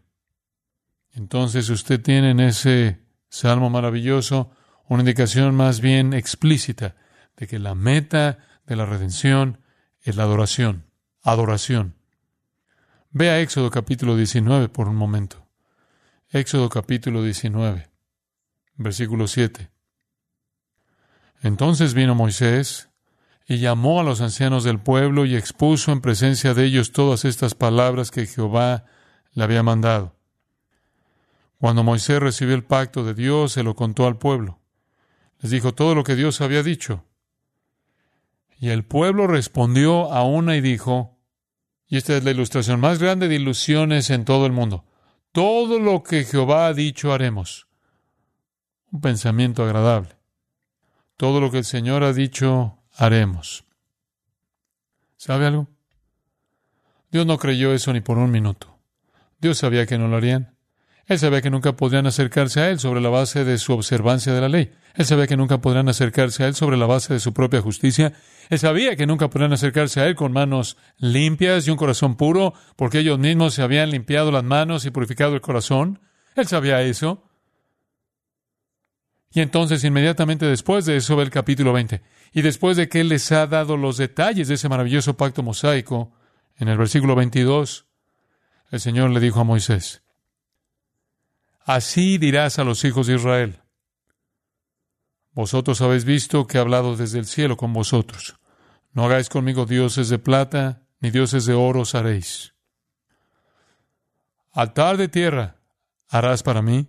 Entonces 1.12 1.70
usted 1.70 2.02
tiene 2.02 2.32
en 2.32 2.40
ese 2.40 3.06
salmo 3.28 3.70
maravilloso 3.70 4.52
una 4.88 5.02
indicación 5.02 5.54
más 5.54 5.82
bien 5.82 6.14
explícita 6.14 6.96
de 7.36 7.48
que 7.48 7.60
la 7.60 7.76
meta 7.76 8.62
de 8.66 8.78
la 8.78 8.86
redención 8.86 9.62
es 10.00 10.16
la 10.16 10.24
adoración. 10.24 10.86
Adoración. 11.22 11.98
Vea 13.10 13.42
Éxodo 13.42 13.70
capítulo 13.70 14.16
19 14.16 14.70
por 14.70 14.88
un 14.88 14.96
momento. 14.96 15.50
Éxodo 16.30 16.70
capítulo 16.70 17.22
19, 17.22 17.90
versículo 18.78 19.28
7. 19.28 19.70
Entonces 21.42 21.94
vino 21.94 22.16
Moisés 22.16 22.90
y 23.48 23.58
llamó 23.60 24.00
a 24.00 24.04
los 24.04 24.22
ancianos 24.22 24.64
del 24.64 24.80
pueblo 24.80 25.26
y 25.26 25.36
expuso 25.36 25.92
en 25.92 26.02
presencia 26.02 26.54
de 26.54 26.66
ellos 26.66 26.92
todas 26.92 27.26
estas 27.26 27.54
palabras 27.54 28.10
que 28.10 28.26
Jehová 28.26 28.86
le 29.34 29.44
había 29.44 29.62
mandado. 29.62 30.16
Cuando 31.60 31.84
Moisés 31.84 32.20
recibió 32.20 32.56
el 32.56 32.64
pacto 32.64 33.04
de 33.04 33.14
Dios, 33.14 33.54
se 33.54 33.64
lo 33.64 33.76
contó 33.76 34.08
al 34.08 34.18
pueblo. 34.18 34.60
Les 35.42 35.52
dijo 35.52 35.74
todo 35.74 35.94
lo 35.94 36.04
que 36.04 36.16
Dios 36.16 36.42
había 36.42 36.64
dicho. 36.64 37.06
Y 38.58 38.70
el 38.70 38.84
pueblo 38.84 39.28
respondió 39.28 40.12
a 40.12 40.24
una 40.24 40.56
y 40.56 40.62
dijo, 40.62 41.18
y 41.88 41.98
esta 41.98 42.18
es 42.18 42.24
la 42.24 42.32
ilustración 42.32 42.80
más 42.80 43.00
grande 43.00 43.28
de 43.28 43.36
ilusiones 43.36 44.10
en 44.10 44.26
todo 44.26 44.46
el 44.46 44.54
mundo, 44.54 44.86
todo 45.32 45.80
lo 45.80 46.02
que 46.02 46.24
Jehová 46.24 46.68
ha 46.68 46.74
dicho 46.74 47.14
haremos. 47.14 47.68
Un 48.92 49.02
pensamiento 49.02 49.64
agradable. 49.64 50.16
Todo 51.18 51.42
lo 51.42 51.52
que 51.52 51.60
el 51.60 51.66
Señor 51.66 52.04
ha 52.04 52.14
dicho 52.14 52.80
haremos. 52.96 53.66
¿Sabe 55.18 55.46
algo? 55.46 55.68
Dios 57.12 57.26
no 57.26 57.38
creyó 57.38 57.74
eso 57.74 57.94
ni 57.94 58.02
por 58.02 58.18
un 58.18 58.32
minuto. 58.32 58.78
Dios 59.40 59.58
sabía 59.58 59.86
que 59.86 59.98
no 59.98 60.08
lo 60.08 60.18
harían. 60.18 60.56
Él 61.08 61.20
sabía 61.20 61.42
que 61.42 61.52
nunca 61.52 61.76
podrían 61.76 62.08
acercarse 62.08 62.62
a 62.62 62.70
Él 62.70 62.80
sobre 62.80 63.00
la 63.00 63.10
base 63.10 63.46
de 63.46 63.60
su 63.60 63.74
observancia 63.74 64.34
de 64.34 64.42
la 64.42 64.50
ley. 64.50 64.72
Él 64.96 65.06
sabía 65.06 65.28
que 65.28 65.38
nunca 65.38 65.60
podrían 65.60 65.88
acercarse 65.88 66.44
a 66.44 66.48
Él 66.48 66.56
sobre 66.56 66.78
la 66.78 66.88
base 66.88 67.14
de 67.14 67.20
su 67.20 67.32
propia 67.32 67.62
justicia. 67.62 68.14
Él 68.50 68.58
sabía 68.58 68.96
que 68.96 69.06
nunca 69.06 69.30
podrían 69.30 69.54
acercarse 69.54 70.02
a 70.02 70.08
Él 70.08 70.16
con 70.16 70.32
manos 70.32 70.78
limpias 70.98 71.68
y 71.68 71.72
un 71.72 71.78
corazón 71.78 72.16
puro, 72.16 72.54
porque 72.76 73.00
ellos 73.00 73.20
mismos 73.20 73.54
se 73.54 73.62
habían 73.62 73.92
limpiado 73.92 74.32
las 74.32 74.44
manos 74.44 74.86
y 74.86 74.92
purificado 74.92 75.36
el 75.36 75.42
corazón. 75.42 76.00
Él 76.36 76.48
sabía 76.48 76.82
eso. 76.82 77.25
Y 79.36 79.42
entonces, 79.42 79.84
inmediatamente 79.84 80.46
después 80.46 80.86
de 80.86 80.96
eso, 80.96 81.18
ve 81.18 81.24
el 81.24 81.30
capítulo 81.30 81.74
20. 81.74 82.02
Y 82.32 82.42
después 82.42 82.78
de 82.78 82.88
que 82.88 83.02
Él 83.02 83.10
les 83.10 83.34
ha 83.34 83.46
dado 83.48 83.76
los 83.76 83.98
detalles 83.98 84.48
de 84.48 84.54
ese 84.54 84.70
maravilloso 84.70 85.18
pacto 85.18 85.44
mosaico, 85.44 86.14
en 86.56 86.70
el 86.70 86.78
versículo 86.78 87.16
22, 87.16 87.86
el 88.72 88.80
Señor 88.80 89.10
le 89.10 89.20
dijo 89.20 89.42
a 89.42 89.44
Moisés, 89.44 90.04
Así 91.66 92.18
dirás 92.18 92.60
a 92.60 92.64
los 92.64 92.86
hijos 92.86 93.08
de 93.08 93.16
Israel, 93.16 93.60
vosotros 95.34 95.82
habéis 95.82 96.06
visto 96.06 96.48
que 96.48 96.58
he 96.58 96.62
hablado 96.62 96.96
desde 96.96 97.20
el 97.20 97.26
cielo 97.26 97.58
con 97.58 97.74
vosotros. 97.74 98.38
No 98.94 99.04
hagáis 99.04 99.28
conmigo 99.28 99.66
dioses 99.66 100.08
de 100.08 100.18
plata, 100.18 100.84
ni 101.02 101.12
dioses 101.12 101.46
de 101.46 101.54
oro 101.54 101.82
os 101.82 101.94
haréis. 101.94 102.54
Altar 104.54 104.96
de 104.96 105.10
tierra 105.10 105.58
harás 106.08 106.42
para 106.42 106.62
mí, 106.62 106.88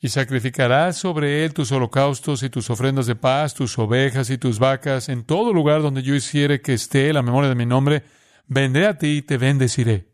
y 0.00 0.08
sacrificarás 0.08 0.96
sobre 0.96 1.44
él 1.44 1.52
tus 1.52 1.72
holocaustos 1.72 2.42
y 2.42 2.48
tus 2.48 2.70
ofrendas 2.70 3.06
de 3.06 3.16
paz, 3.16 3.52
tus 3.52 3.78
ovejas 3.78 4.30
y 4.30 4.38
tus 4.38 4.58
vacas, 4.58 5.10
en 5.10 5.24
todo 5.24 5.52
lugar 5.52 5.82
donde 5.82 6.02
yo 6.02 6.14
hiciere 6.14 6.62
que 6.62 6.72
esté 6.72 7.12
la 7.12 7.22
memoria 7.22 7.50
de 7.50 7.54
mi 7.54 7.66
nombre, 7.66 8.04
vendré 8.46 8.86
a 8.86 8.96
ti 8.96 9.18
y 9.18 9.22
te 9.22 9.36
bendeciré. 9.36 10.08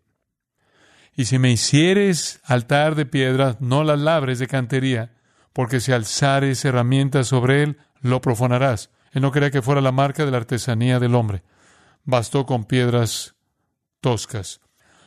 Y 1.14 1.26
si 1.26 1.38
me 1.38 1.52
hicieres 1.52 2.40
altar 2.44 2.96
de 2.96 3.06
piedra, 3.06 3.56
no 3.60 3.84
las 3.84 4.00
labres 4.00 4.40
de 4.40 4.48
cantería, 4.48 5.14
porque 5.52 5.80
si 5.80 5.92
alzares 5.92 6.64
herramientas 6.64 7.28
sobre 7.28 7.62
él, 7.62 7.78
lo 8.00 8.20
profanarás. 8.20 8.90
Él 9.12 9.22
no 9.22 9.32
quería 9.32 9.50
que 9.50 9.62
fuera 9.62 9.80
la 9.80 9.92
marca 9.92 10.26
de 10.26 10.30
la 10.32 10.36
artesanía 10.36 10.98
del 10.98 11.14
hombre. 11.14 11.42
Bastó 12.04 12.44
con 12.44 12.64
piedras 12.64 13.34
toscas. 14.02 14.60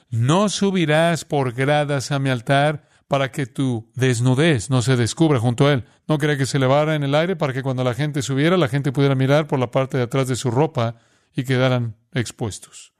No 0.09 0.49
subirás 0.49 1.25
por 1.25 1.53
gradas 1.53 2.11
a 2.11 2.17
mi 2.17 2.31
altar 2.31 2.88
para 3.09 3.31
que 3.31 3.47
tu 3.47 3.89
desnudez 3.95 4.69
no 4.69 4.83
se 4.83 4.95
descubra 4.95 5.39
junto 5.39 5.67
a 5.67 5.73
él. 5.73 5.85
No 6.07 6.19
quería 6.19 6.37
que 6.37 6.45
se 6.45 6.57
elevara 6.57 6.93
en 6.93 7.01
el 7.03 7.15
aire 7.15 7.35
para 7.35 7.53
que 7.53 7.63
cuando 7.63 7.83
la 7.83 7.95
gente 7.95 8.21
subiera, 8.21 8.55
la 8.55 8.67
gente 8.67 8.91
pudiera 8.91 9.15
mirar 9.15 9.47
por 9.47 9.57
la 9.57 9.71
parte 9.71 9.97
de 9.97 10.03
atrás 10.03 10.27
de 10.27 10.35
su 10.35 10.51
ropa 10.51 10.95
y 11.35 11.43
quedaran 11.43 11.97
expuestos. 12.13 12.93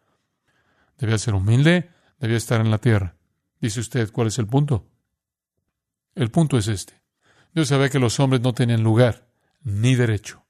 Debía 0.98 1.20
ser 1.20 1.36
humilde, 1.36 1.92
debía 2.20 2.38
estar 2.38 2.60
en 2.60 2.72
la 2.72 2.80
tierra. 2.80 3.18
Dice 3.62 3.82
usted, 3.82 4.12
¿cuál 4.12 4.28
es 4.28 4.40
el 4.40 4.48
punto? 4.48 4.90
El 6.16 6.32
punto 6.32 6.58
es 6.58 6.68
este. 6.68 7.04
Dios 7.54 7.68
sabe 7.68 7.92
que 7.92 8.00
los 8.00 8.20
hombres 8.20 8.42
no 8.42 8.54
tienen 8.54 8.82
lugar, 8.82 9.28
ni 9.62 9.94
derecho, 9.94 10.44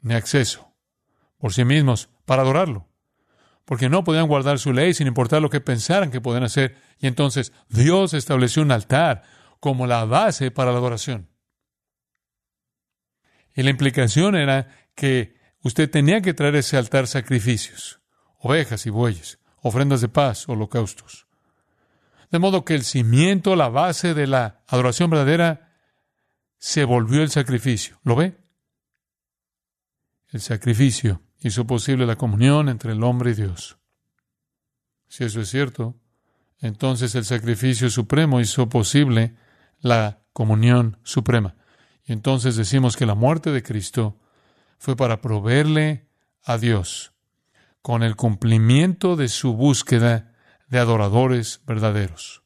ni 0.00 0.14
acceso 0.14 0.74
por 1.38 1.52
sí 1.52 1.64
mismos 1.64 2.08
para 2.24 2.42
adorarlo, 2.42 2.88
porque 3.66 3.88
no 3.88 4.04
podían 4.04 4.28
guardar 4.28 4.58
su 4.58 4.72
ley 4.72 4.94
sin 4.94 5.08
importar 5.08 5.42
lo 5.42 5.50
que 5.50 5.60
pensaran 5.60 6.10
que 6.10 6.20
podían 6.20 6.44
hacer. 6.44 6.76
Y 6.98 7.08
entonces 7.08 7.52
Dios 7.68 8.14
estableció 8.14 8.62
un 8.62 8.70
altar 8.70 9.24
como 9.60 9.86
la 9.86 10.04
base 10.04 10.52
para 10.52 10.70
la 10.70 10.78
adoración. 10.78 11.28
Y 13.54 13.64
la 13.64 13.70
implicación 13.70 14.36
era 14.36 14.68
que 14.94 15.36
usted 15.62 15.90
tenía 15.90 16.20
que 16.20 16.32
traer 16.32 16.54
ese 16.54 16.76
altar 16.76 17.08
sacrificios, 17.08 18.00
ovejas 18.38 18.86
y 18.86 18.90
bueyes, 18.90 19.40
ofrendas 19.60 20.00
de 20.00 20.08
paz, 20.08 20.48
holocaustos. 20.48 21.26
De 22.30 22.38
modo 22.38 22.64
que 22.64 22.74
el 22.74 22.84
cimiento, 22.84 23.56
la 23.56 23.68
base 23.68 24.14
de 24.14 24.28
la 24.28 24.62
adoración 24.68 25.10
verdadera, 25.10 25.72
se 26.58 26.84
volvió 26.84 27.22
el 27.22 27.30
sacrificio. 27.30 27.98
¿Lo 28.04 28.14
ve? 28.14 28.36
El 30.28 30.40
sacrificio 30.40 31.25
hizo 31.40 31.66
posible 31.66 32.06
la 32.06 32.16
comunión 32.16 32.68
entre 32.68 32.92
el 32.92 33.02
hombre 33.02 33.32
y 33.32 33.34
Dios. 33.34 33.76
Si 35.08 35.24
eso 35.24 35.40
es 35.40 35.48
cierto, 35.48 35.94
entonces 36.60 37.14
el 37.14 37.24
sacrificio 37.24 37.90
supremo 37.90 38.40
hizo 38.40 38.68
posible 38.68 39.34
la 39.80 40.20
comunión 40.32 40.98
suprema. 41.02 41.54
Y 42.04 42.12
entonces 42.12 42.56
decimos 42.56 42.96
que 42.96 43.06
la 43.06 43.14
muerte 43.14 43.50
de 43.50 43.62
Cristo 43.62 44.18
fue 44.78 44.96
para 44.96 45.20
proveerle 45.20 46.06
a 46.44 46.58
Dios 46.58 47.12
con 47.82 48.02
el 48.02 48.16
cumplimiento 48.16 49.16
de 49.16 49.28
su 49.28 49.54
búsqueda 49.54 50.32
de 50.68 50.78
adoradores 50.78 51.60
verdaderos. 51.66 52.42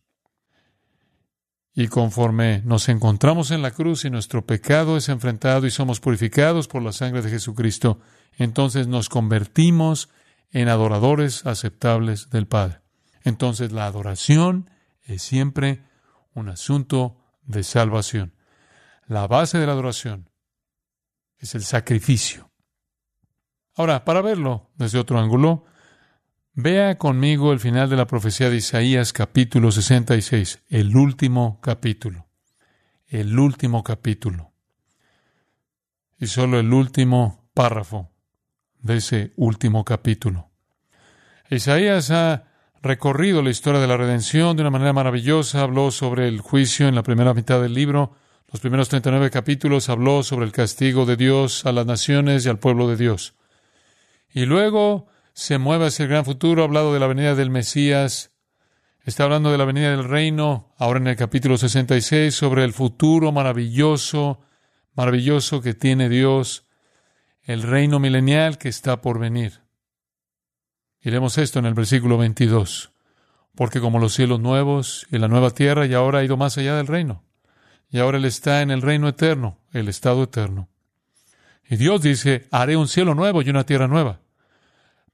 Y 1.81 1.89
conforme 1.89 2.61
nos 2.67 2.91
encontramos 2.91 3.51
en 3.51 3.63
la 3.63 3.71
cruz 3.71 4.05
y 4.05 4.11
nuestro 4.11 4.45
pecado 4.45 4.99
es 4.99 5.09
enfrentado 5.09 5.67
y 5.67 5.71
somos 5.71 5.99
purificados 5.99 6.69
por 6.69 6.83
la 6.83 6.93
sangre 6.93 7.23
de 7.23 7.31
Jesucristo, 7.31 8.01
entonces 8.37 8.87
nos 8.87 9.09
convertimos 9.09 10.11
en 10.51 10.69
adoradores 10.69 11.47
aceptables 11.47 12.29
del 12.29 12.47
Padre. 12.47 12.83
Entonces 13.25 13.73
la 13.73 13.87
adoración 13.87 14.69
es 15.05 15.23
siempre 15.23 15.83
un 16.35 16.51
asunto 16.51 17.17
de 17.45 17.63
salvación. 17.63 18.35
La 19.07 19.27
base 19.27 19.57
de 19.57 19.65
la 19.65 19.73
adoración 19.73 20.29
es 21.39 21.55
el 21.55 21.65
sacrificio. 21.65 22.51
Ahora, 23.75 24.05
para 24.05 24.21
verlo 24.21 24.69
desde 24.75 24.99
otro 24.99 25.19
ángulo, 25.19 25.65
Vea 26.63 26.99
conmigo 26.99 27.55
el 27.55 27.59
final 27.59 27.89
de 27.89 27.97
la 27.97 28.07
profecía 28.07 28.51
de 28.51 28.57
Isaías 28.57 29.15
capítulo 29.15 29.73
66, 29.73 30.65
el 30.69 30.95
último 30.95 31.59
capítulo, 31.63 32.27
el 33.09 33.39
último 33.39 33.83
capítulo, 33.83 34.53
y 36.19 36.27
solo 36.27 36.61
el 36.61 36.71
último 36.71 37.49
párrafo 37.55 38.11
de 38.79 38.99
ese 38.99 39.33
último 39.37 39.87
capítulo. 39.87 40.51
Isaías 41.49 42.11
ha 42.11 42.45
recorrido 42.83 43.41
la 43.41 43.49
historia 43.49 43.81
de 43.81 43.89
la 43.89 43.97
redención 43.97 44.55
de 44.55 44.63
una 44.63 44.71
manera 44.71 44.93
maravillosa, 44.93 45.63
habló 45.63 45.91
sobre 45.91 46.29
el 46.29 46.43
juicio 46.43 46.89
en 46.89 46.95
la 46.95 47.03
primera 47.03 47.33
mitad 47.33 47.63
del 47.63 47.73
libro, 47.73 48.13
los 48.53 48.61
primeros 48.61 48.91
39 48.91 49.31
capítulos 49.31 49.89
habló 49.89 50.23
sobre 50.23 50.45
el 50.45 50.53
castigo 50.53 51.07
de 51.07 51.17
Dios 51.17 51.65
a 51.65 51.73
las 51.73 51.87
naciones 51.87 52.45
y 52.45 52.51
al 52.51 52.59
pueblo 52.59 52.87
de 52.87 52.97
Dios. 52.97 53.33
Y 54.35 54.45
luego 54.45 55.09
se 55.41 55.57
mueve 55.57 55.87
hacia 55.87 56.03
el 56.03 56.11
gran 56.11 56.27
futuro, 56.27 56.61
ha 56.61 56.67
hablado 56.67 56.93
de 56.93 57.01
la 57.01 57.07
venida 57.07 57.35
del 57.35 57.49
Mesías, 57.49 58.31
está 59.07 59.25
hablando 59.25 59.51
de 59.51 59.57
la 59.57 59.65
venida 59.65 59.91
del 59.91 60.05
reino, 60.05 60.75
ahora 60.77 61.01
en 61.01 61.07
el 61.07 61.17
capítulo 61.17 61.57
66, 61.57 62.35
sobre 62.35 62.63
el 62.63 62.75
futuro 62.75 63.33
maravilloso, 63.33 64.43
maravilloso 64.93 65.63
que 65.63 65.73
tiene 65.73 66.11
Dios, 66.11 66.67
el 67.43 67.63
reino 67.63 67.99
milenial 67.99 68.59
que 68.59 68.69
está 68.69 69.01
por 69.01 69.19
venir. 69.19 69.63
Iremos 71.01 71.39
esto 71.39 71.59
en 71.59 71.65
el 71.65 71.73
versículo 71.73 72.19
22, 72.19 72.93
porque 73.55 73.81
como 73.81 73.99
los 73.99 74.13
cielos 74.13 74.41
nuevos 74.41 75.07
y 75.11 75.17
la 75.17 75.29
nueva 75.29 75.53
tierra, 75.53 75.87
y 75.87 75.95
ahora 75.95 76.19
ha 76.19 76.25
ido 76.25 76.37
más 76.37 76.59
allá 76.59 76.77
del 76.77 76.87
reino, 76.87 77.25
y 77.89 77.99
ahora 77.99 78.19
Él 78.19 78.27
está 78.27 78.61
en 78.61 78.71
el 78.71 78.83
reino 78.83 79.09
eterno, 79.09 79.59
el 79.73 79.89
estado 79.89 80.23
eterno. 80.25 80.69
Y 81.67 81.77
Dios 81.77 82.03
dice, 82.03 82.47
haré 82.51 82.77
un 82.77 82.89
cielo 82.89 83.15
nuevo 83.15 83.41
y 83.41 83.49
una 83.49 83.65
tierra 83.65 83.89
nueva 83.89 84.21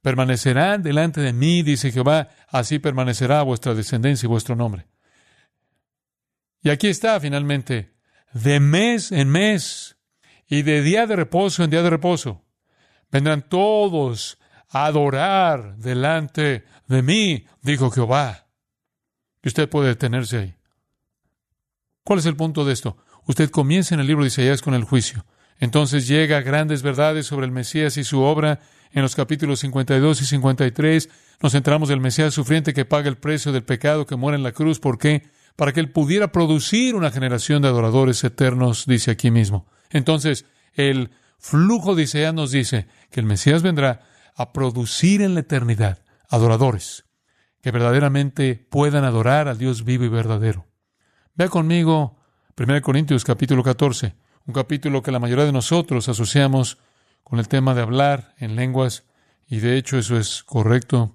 permanecerán 0.02 0.82
delante 0.82 1.20
de 1.20 1.32
mí, 1.32 1.62
dice 1.62 1.90
Jehová, 1.90 2.28
así 2.48 2.78
permanecerá 2.78 3.42
vuestra 3.42 3.74
descendencia 3.74 4.26
y 4.26 4.28
vuestro 4.28 4.56
nombre. 4.56 4.86
Y 6.62 6.70
aquí 6.70 6.88
está 6.88 7.20
finalmente, 7.20 7.94
de 8.32 8.60
mes 8.60 9.12
en 9.12 9.28
mes 9.28 9.96
y 10.48 10.62
de 10.62 10.82
día 10.82 11.06
de 11.06 11.16
reposo 11.16 11.64
en 11.64 11.70
día 11.70 11.82
de 11.82 11.90
reposo, 11.90 12.44
vendrán 13.10 13.48
todos 13.48 14.38
a 14.68 14.86
adorar 14.86 15.76
delante 15.76 16.64
de 16.86 17.02
mí, 17.02 17.46
dijo 17.62 17.90
Jehová. 17.90 18.46
Y 19.42 19.48
usted 19.48 19.68
puede 19.68 19.88
detenerse 19.88 20.38
ahí. 20.38 20.54
¿Cuál 22.02 22.18
es 22.18 22.26
el 22.26 22.36
punto 22.36 22.64
de 22.64 22.72
esto? 22.72 22.96
Usted 23.26 23.50
comienza 23.50 23.94
en 23.94 24.00
el 24.00 24.06
libro 24.06 24.22
de 24.22 24.28
Isaías 24.28 24.62
con 24.62 24.74
el 24.74 24.84
juicio. 24.84 25.24
Entonces 25.58 26.06
llega 26.06 26.40
grandes 26.42 26.82
verdades 26.82 27.26
sobre 27.26 27.46
el 27.46 27.52
Mesías 27.52 27.96
y 27.96 28.04
su 28.04 28.22
obra 28.22 28.60
en 28.92 29.02
los 29.02 29.14
capítulos 29.14 29.60
52 29.60 30.22
y 30.22 30.24
53 30.24 31.08
nos 31.42 31.54
enteramos 31.54 31.88
del 31.88 32.00
Mesías 32.00 32.34
sufriente 32.34 32.72
que 32.72 32.84
paga 32.84 33.08
el 33.08 33.16
precio 33.16 33.52
del 33.52 33.64
pecado, 33.64 34.06
que 34.06 34.16
muere 34.16 34.36
en 34.36 34.42
la 34.42 34.52
cruz. 34.52 34.80
¿Por 34.80 34.98
qué? 34.98 35.28
Para 35.56 35.72
que 35.72 35.80
él 35.80 35.90
pudiera 35.90 36.32
producir 36.32 36.94
una 36.94 37.10
generación 37.10 37.62
de 37.62 37.68
adoradores 37.68 38.22
eternos, 38.24 38.86
dice 38.86 39.10
aquí 39.10 39.30
mismo. 39.30 39.66
Entonces, 39.90 40.46
el 40.74 41.10
flujo 41.38 41.94
de 41.94 42.04
Isaías 42.04 42.34
nos 42.34 42.50
dice 42.50 42.86
que 43.10 43.20
el 43.20 43.26
Mesías 43.26 43.62
vendrá 43.62 44.02
a 44.34 44.52
producir 44.52 45.22
en 45.22 45.34
la 45.34 45.40
eternidad 45.40 46.02
adoradores 46.28 47.04
que 47.62 47.72
verdaderamente 47.72 48.66
puedan 48.70 49.04
adorar 49.04 49.48
al 49.48 49.58
Dios 49.58 49.84
vivo 49.84 50.04
y 50.04 50.08
verdadero. 50.08 50.66
Vea 51.34 51.48
conmigo 51.48 52.16
1 52.56 52.80
Corintios 52.80 53.24
capítulo 53.24 53.62
14, 53.62 54.14
un 54.46 54.54
capítulo 54.54 55.02
que 55.02 55.10
la 55.10 55.18
mayoría 55.18 55.46
de 55.46 55.52
nosotros 55.52 56.08
asociamos 56.08 56.78
con 57.26 57.40
el 57.40 57.48
tema 57.48 57.74
de 57.74 57.82
hablar 57.82 58.36
en 58.38 58.54
lenguas, 58.54 59.02
y 59.48 59.58
de 59.58 59.76
hecho 59.76 59.98
eso 59.98 60.16
es 60.16 60.44
correcto, 60.44 61.12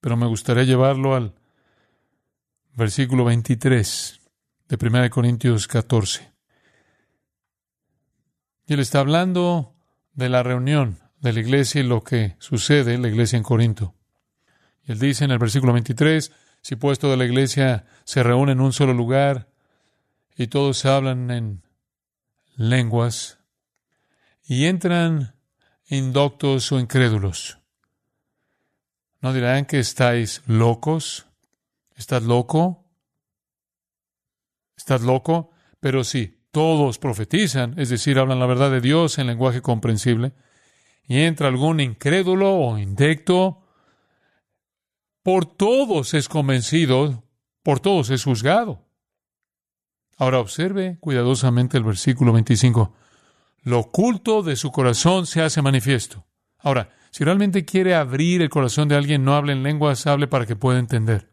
pero 0.00 0.16
me 0.16 0.24
gustaría 0.24 0.64
llevarlo 0.64 1.14
al 1.14 1.34
versículo 2.72 3.26
23 3.26 4.18
de 4.68 4.78
1 4.80 5.10
Corintios 5.10 5.68
14. 5.68 6.32
Y 8.66 8.72
él 8.72 8.80
está 8.80 9.00
hablando 9.00 9.74
de 10.14 10.30
la 10.30 10.42
reunión 10.42 11.00
de 11.20 11.34
la 11.34 11.40
iglesia 11.40 11.82
y 11.82 11.86
lo 11.86 12.02
que 12.02 12.36
sucede 12.38 12.94
en 12.94 13.02
la 13.02 13.08
iglesia 13.08 13.36
en 13.36 13.42
Corinto. 13.42 13.94
Y 14.84 14.92
él 14.92 14.98
dice 14.98 15.26
en 15.26 15.32
el 15.32 15.38
versículo 15.38 15.74
23, 15.74 16.32
si 16.62 16.76
puesto 16.76 17.10
de 17.10 17.18
la 17.18 17.26
iglesia 17.26 17.84
se 18.04 18.22
reúne 18.22 18.52
en 18.52 18.62
un 18.62 18.72
solo 18.72 18.94
lugar 18.94 19.50
y 20.34 20.46
todos 20.46 20.86
hablan 20.86 21.30
en 21.30 21.62
lenguas 22.56 23.36
y 24.46 24.66
entran 24.66 25.34
indoctos 25.88 26.70
o 26.72 26.78
incrédulos, 26.78 27.58
¿no 29.20 29.32
dirán 29.32 29.66
que 29.66 29.78
estáis 29.78 30.42
locos? 30.46 31.26
¿Estás 31.96 32.22
loco? 32.22 32.84
¿Estás 34.76 35.02
loco? 35.02 35.50
Pero 35.80 36.04
si 36.04 36.36
todos 36.50 36.98
profetizan, 36.98 37.78
es 37.78 37.88
decir, 37.88 38.18
hablan 38.18 38.38
la 38.38 38.46
verdad 38.46 38.70
de 38.70 38.80
Dios 38.80 39.18
en 39.18 39.26
lenguaje 39.26 39.62
comprensible, 39.62 40.32
y 41.08 41.20
entra 41.20 41.48
algún 41.48 41.80
incrédulo 41.80 42.54
o 42.54 42.78
indecto, 42.78 43.62
por 45.22 45.46
todos 45.46 46.14
es 46.14 46.28
convencido, 46.28 47.24
por 47.62 47.80
todos 47.80 48.10
es 48.10 48.24
juzgado. 48.24 48.84
Ahora 50.16 50.38
observe 50.38 50.98
cuidadosamente 51.00 51.76
el 51.76 51.84
versículo 51.84 52.32
25. 52.32 52.94
Lo 53.66 53.80
oculto 53.80 54.44
de 54.44 54.54
su 54.54 54.70
corazón 54.70 55.26
se 55.26 55.42
hace 55.42 55.60
manifiesto. 55.60 56.24
Ahora, 56.56 56.94
si 57.10 57.24
realmente 57.24 57.64
quiere 57.64 57.96
abrir 57.96 58.40
el 58.40 58.48
corazón 58.48 58.86
de 58.86 58.94
alguien, 58.94 59.24
no 59.24 59.34
hable 59.34 59.54
en 59.54 59.64
lenguas, 59.64 60.06
hable 60.06 60.28
para 60.28 60.46
que 60.46 60.54
pueda 60.54 60.78
entender. 60.78 61.32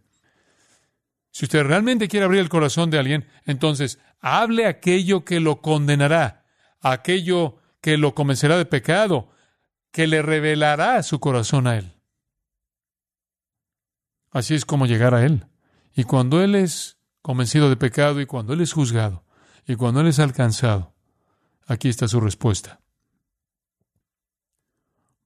Si 1.29 1.45
usted 1.45 1.63
realmente 1.63 2.07
quiere 2.07 2.25
abrir 2.25 2.41
el 2.41 2.49
corazón 2.49 2.89
de 2.89 2.97
alguien, 2.97 3.27
entonces 3.45 3.99
hable 4.19 4.65
aquello 4.65 5.23
que 5.23 5.39
lo 5.39 5.61
condenará, 5.61 6.47
aquello 6.81 7.59
que 7.81 7.97
lo 7.97 8.15
convencerá 8.15 8.57
de 8.57 8.65
pecado, 8.65 9.29
que 9.91 10.07
le 10.07 10.23
revelará 10.23 11.03
su 11.03 11.19
corazón 11.19 11.67
a 11.67 11.77
Él. 11.77 11.93
Así 14.31 14.55
es 14.55 14.65
como 14.65 14.87
llegar 14.87 15.13
a 15.13 15.23
Él. 15.23 15.45
Y 15.93 16.05
cuando 16.05 16.41
Él 16.41 16.55
es 16.55 16.97
convencido 17.21 17.69
de 17.69 17.77
pecado 17.77 18.21
y 18.21 18.25
cuando 18.25 18.53
Él 18.53 18.61
es 18.61 18.73
juzgado 18.73 19.23
y 19.67 19.75
cuando 19.75 20.01
Él 20.01 20.07
es 20.07 20.17
alcanzado, 20.17 20.92
aquí 21.65 21.89
está 21.89 22.07
su 22.07 22.19
respuesta. 22.19 22.81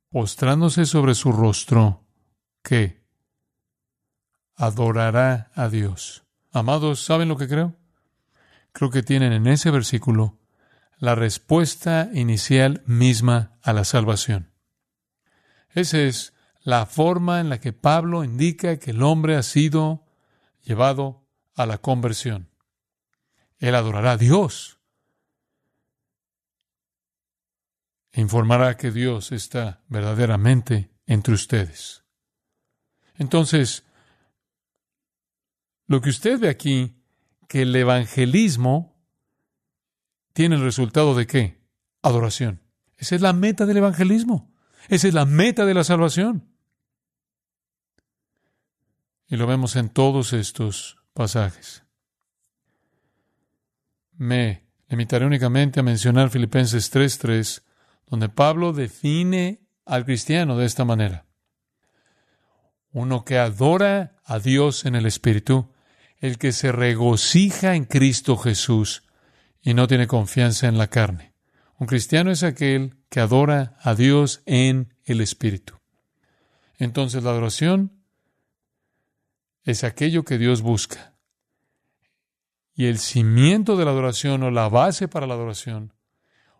Postrándose 0.10 0.86
sobre 0.86 1.16
su 1.16 1.32
rostro, 1.32 2.06
¿qué? 2.64 3.04
Adorará 4.56 5.52
a 5.54 5.70
Dios. 5.70 6.24
Amados, 6.52 7.02
¿saben 7.04 7.28
lo 7.28 7.38
que 7.38 7.48
creo? 7.48 7.76
Creo 8.72 8.90
que 8.90 9.04
tienen 9.04 9.34
en 9.34 9.48
ese 9.48 9.70
versículo 9.72 10.40
la 10.98 11.14
respuesta 11.14 12.10
inicial 12.14 12.84
misma 12.86 13.58
a 13.62 13.74
la 13.74 13.84
salvación. 13.84 14.52
Esa 15.70 16.00
es 16.00 16.34
la 16.64 16.86
forma 16.86 17.40
en 17.40 17.50
la 17.50 17.60
que 17.60 17.74
Pablo 17.74 18.24
indica 18.24 18.78
que 18.78 18.92
el 18.92 19.04
hombre 19.04 19.36
ha 19.36 19.44
sido 19.44 20.06
llevado 20.64 21.28
a 21.56 21.66
la 21.66 21.78
conversión. 21.78 22.50
Él 23.60 23.76
adorará 23.76 24.14
a 24.14 24.18
Dios. 24.18 24.77
E 28.18 28.22
informará 28.22 28.78
que 28.78 28.90
Dios 28.90 29.32
está 29.32 29.84
verdaderamente 29.90 30.90
entre 31.06 31.36
ustedes. 31.36 32.04
Entonces, 33.14 33.86
lo 35.86 36.02
que 36.02 36.10
usted 36.10 36.40
ve 36.40 36.50
aquí, 36.50 37.00
que 37.48 37.62
el 37.62 37.76
evangelismo 37.76 39.00
tiene 40.34 40.56
el 40.56 40.64
resultado 40.64 41.14
de 41.14 41.28
qué? 41.28 41.62
Adoración. 42.02 42.64
Esa 42.98 43.14
es 43.14 43.22
la 43.22 43.34
meta 43.34 43.68
del 43.68 43.78
evangelismo. 43.78 44.52
Esa 44.90 45.08
es 45.08 45.14
la 45.14 45.26
meta 45.26 45.68
de 45.68 45.76
la 45.76 45.84
salvación. 45.84 46.50
Y 49.28 49.36
lo 49.36 49.46
vemos 49.46 49.76
en 49.76 49.90
todos 49.90 50.34
estos 50.34 50.98
pasajes. 51.14 51.84
Me 54.14 54.66
limitaré 54.88 55.24
únicamente 55.24 55.82
a 55.82 55.84
mencionar 55.84 56.32
Filipenses 56.32 56.90
3:3, 56.90 57.67
donde 58.08 58.30
Pablo 58.30 58.74
define 58.74 59.62
al 59.86 60.06
cristiano 60.06 60.58
de 60.58 60.66
esta 60.66 60.86
manera. 60.86 61.26
Uno 62.92 63.26
que 63.26 63.38
adora 63.38 64.16
a 64.24 64.40
Dios 64.40 64.86
en 64.86 64.96
el 64.96 65.06
Espíritu, 65.06 65.72
el 66.20 66.38
que 66.38 66.52
se 66.52 66.72
regocija 66.72 67.76
en 67.76 67.86
Cristo 67.86 68.38
Jesús 68.38 69.04
y 69.62 69.74
no 69.74 69.88
tiene 69.88 70.08
confianza 70.08 70.68
en 70.68 70.78
la 70.78 70.88
carne. 70.88 71.34
Un 71.78 71.88
cristiano 71.88 72.32
es 72.32 72.44
aquel 72.44 72.98
que 73.10 73.20
adora 73.20 73.78
a 73.82 73.94
Dios 73.94 74.42
en 74.46 74.94
el 75.06 75.22
Espíritu. 75.22 75.76
Entonces 76.78 77.24
la 77.24 77.32
adoración 77.32 77.92
es 79.64 79.84
aquello 79.84 80.24
que 80.24 80.38
Dios 80.38 80.62
busca. 80.62 81.14
Y 82.74 82.86
el 82.86 83.00
cimiento 83.00 83.76
de 83.76 83.86
la 83.86 83.92
adoración 83.92 84.44
o 84.44 84.52
la 84.52 84.70
base 84.70 85.08
para 85.08 85.28
la 85.28 85.34
adoración, 85.34 85.94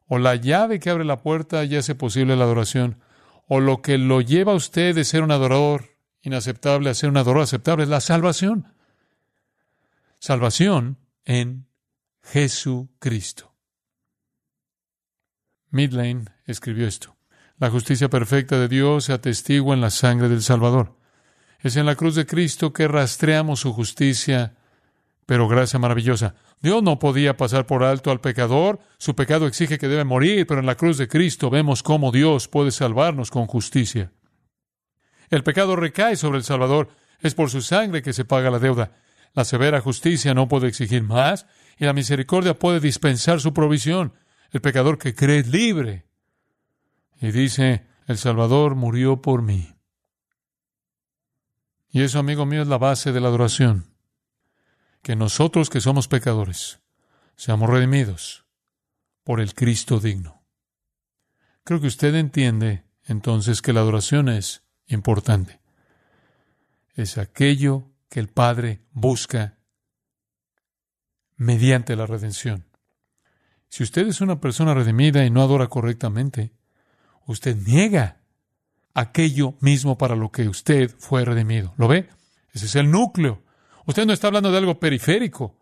o 0.08 0.18
la 0.18 0.36
llave 0.36 0.80
que 0.80 0.90
abre 0.90 1.06
la 1.06 1.22
puerta 1.22 1.64
y 1.64 1.76
hace 1.76 1.96
posible 1.96 2.36
la 2.36 2.46
adoración, 2.46 3.00
o 3.48 3.60
lo 3.60 3.82
que 3.82 3.98
lo 3.98 4.22
lleva 4.22 4.54
a 4.54 4.56
usted 4.56 4.96
de 4.96 5.04
ser 5.04 5.24
un 5.24 5.32
adorador 5.32 5.98
inaceptable 6.22 6.90
a 6.90 6.94
ser 6.94 7.10
un 7.10 7.18
adorador 7.18 7.44
aceptable, 7.44 7.84
es 7.84 7.90
la 7.90 8.02
salvación. 8.02 8.74
Salvación 10.20 10.98
en 11.26 11.68
Jesucristo. 12.22 13.54
Midlane 15.70 16.26
escribió 16.46 16.88
esto. 16.88 17.16
La 17.58 17.70
justicia 17.70 18.10
perfecta 18.10 18.60
de 18.60 18.68
Dios 18.68 19.06
se 19.06 19.14
atestigua 19.14 19.74
en 19.74 19.82
la 19.82 19.90
sangre 19.90 20.30
del 20.30 20.42
Salvador. 20.42 20.98
Es 21.60 21.76
en 21.76 21.86
la 21.86 21.96
cruz 21.96 22.16
de 22.16 22.26
Cristo 22.26 22.72
que 22.72 22.88
rastreamos 22.88 23.62
su 23.62 23.74
justicia, 23.74 24.56
pero 25.28 25.50
gracia 25.50 25.78
maravillosa. 25.78 26.36
Dios 26.62 26.82
no 26.82 27.00
podía 27.00 27.36
pasar 27.36 27.68
por 27.68 27.84
alto 27.84 28.12
al 28.12 28.22
pecador, 28.22 28.80
su 28.98 29.14
pecado 29.14 29.46
exige 29.46 29.78
que 29.78 29.90
debe 29.90 30.06
morir, 30.06 30.48
pero 30.48 30.62
en 30.62 30.66
la 30.66 30.76
cruz 30.76 30.98
de 30.98 31.10
Cristo 31.10 31.50
vemos 31.50 31.84
cómo 31.84 32.14
Dios 32.14 32.48
puede 32.48 32.72
salvarnos 32.72 33.30
con 33.30 33.46
justicia. 33.46 34.14
El 35.30 35.44
pecado 35.44 35.76
recae 35.76 36.16
sobre 36.16 36.38
el 36.38 36.46
Salvador, 36.46 36.90
es 37.20 37.36
por 37.36 37.50
su 37.50 37.62
sangre 37.62 38.02
que 38.02 38.14
se 38.14 38.24
paga 38.24 38.50
la 38.50 38.58
deuda. 38.58 38.94
La 39.34 39.44
severa 39.44 39.82
justicia 39.82 40.34
no 40.34 40.48
puede 40.48 40.70
exigir 40.70 41.04
más 41.04 41.46
y 41.78 41.84
la 41.84 41.94
misericordia 41.94 42.58
puede 42.58 42.80
dispensar 42.80 43.42
su 43.42 43.54
provisión. 43.54 44.14
El 44.52 44.62
pecador 44.62 44.98
que 44.98 45.14
cree 45.14 45.40
es 45.40 45.48
libre. 45.48 46.06
Y 47.20 47.32
dice, 47.32 47.86
el 48.06 48.18
Salvador 48.18 48.76
murió 48.76 49.22
por 49.22 49.42
mí. 49.42 49.76
Y 51.90 52.02
eso, 52.02 52.18
amigo 52.18 52.46
mío, 52.46 52.62
es 52.62 52.68
la 52.70 52.78
base 52.78 53.12
de 53.12 53.20
la 53.20 53.28
adoración. 53.28 53.97
Que 55.08 55.16
nosotros 55.16 55.70
que 55.70 55.80
somos 55.80 56.10
pecadores 56.10 56.82
seamos 57.38 57.70
redimidos 57.70 58.46
por 59.24 59.40
el 59.40 59.54
Cristo 59.54 60.02
digno. 60.02 60.44
Creo 61.64 61.80
que 61.80 61.88
usted 61.88 62.14
entiende 62.14 62.84
entonces 63.06 63.62
que 63.62 63.72
la 63.72 63.80
adoración 63.80 64.28
es 64.28 64.64
importante. 64.86 65.62
Es 66.94 67.18
aquello 67.18 67.90
que 68.10 68.20
el 68.20 68.28
Padre 68.28 68.82
busca 68.92 69.58
mediante 71.38 71.96
la 71.96 72.06
redención. 72.06 72.66
Si 73.70 73.84
usted 73.84 74.08
es 74.08 74.20
una 74.20 74.42
persona 74.42 74.74
redimida 74.74 75.24
y 75.24 75.30
no 75.30 75.42
adora 75.42 75.68
correctamente, 75.68 76.52
usted 77.28 77.56
niega 77.56 78.20
aquello 78.94 79.56
mismo 79.62 79.98
para 79.98 80.18
lo 80.18 80.34
que 80.34 80.50
usted 80.50 80.94
fue 81.00 81.24
redimido. 81.24 81.74
¿Lo 81.78 81.88
ve? 81.88 82.10
Ese 82.52 82.66
es 82.66 82.76
el 82.76 82.92
núcleo. 82.92 83.47
Usted 83.88 84.06
no 84.06 84.12
está 84.12 84.28
hablando 84.28 84.52
de 84.52 84.58
algo 84.58 84.80
periférico. 84.80 85.56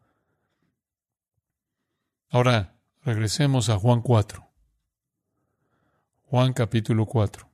Ahora, 2.31 2.73
regresemos 3.03 3.69
a 3.69 3.77
Juan 3.77 4.01
4. 4.01 4.43
Juan 6.23 6.53
capítulo 6.53 7.05
4. 7.05 7.47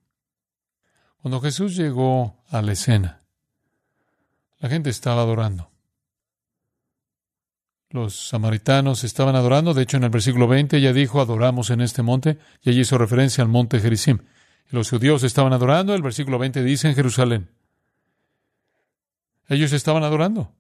Cuando 1.22 1.42
Jesús 1.42 1.76
llegó 1.76 2.42
a 2.50 2.62
la 2.62 2.72
escena, 2.72 3.20
la 4.60 4.70
gente 4.70 4.90
estaba 4.90 5.24
adorando. 5.24 5.70
Los 7.90 8.30
samaritanos 8.30 9.04
estaban 9.04 9.36
adorando. 9.36 9.74
De 9.74 9.84
hecho, 9.84 9.98
en 9.98 10.06
el 10.06 10.10
versículo 10.10 10.48
20 10.48 10.78
ella 10.78 10.94
dijo, 10.94 11.20
adoramos 11.20 11.70
en 11.70 11.82
este 11.82 12.02
monte. 12.02 12.40
Y 12.62 12.70
allí 12.70 12.80
hizo 12.80 12.98
referencia 12.98 13.44
al 13.44 13.50
monte 13.50 13.82
Gerizim. 13.82 14.20
Y 14.72 14.76
los 14.78 14.90
judíos 14.90 15.24
estaban 15.24 15.52
adorando. 15.52 15.94
El 15.94 16.02
versículo 16.02 16.40
20 16.40 16.64
dice 16.64 16.88
en 16.88 16.96
Jerusalén. 16.96 17.50
Ellos 19.50 19.74
estaban 19.74 20.04
adorando. 20.04 20.54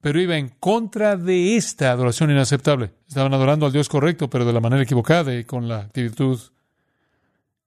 Pero 0.00 0.20
iba 0.20 0.36
en 0.36 0.48
contra 0.48 1.16
de 1.16 1.56
esta 1.56 1.90
adoración 1.90 2.30
inaceptable. 2.30 2.92
Estaban 3.06 3.34
adorando 3.34 3.66
al 3.66 3.72
Dios 3.72 3.88
correcto, 3.88 4.30
pero 4.30 4.44
de 4.44 4.52
la 4.52 4.60
manera 4.60 4.82
equivocada 4.82 5.34
y 5.34 5.44
con 5.44 5.68
la 5.68 5.80
actitud 5.80 6.40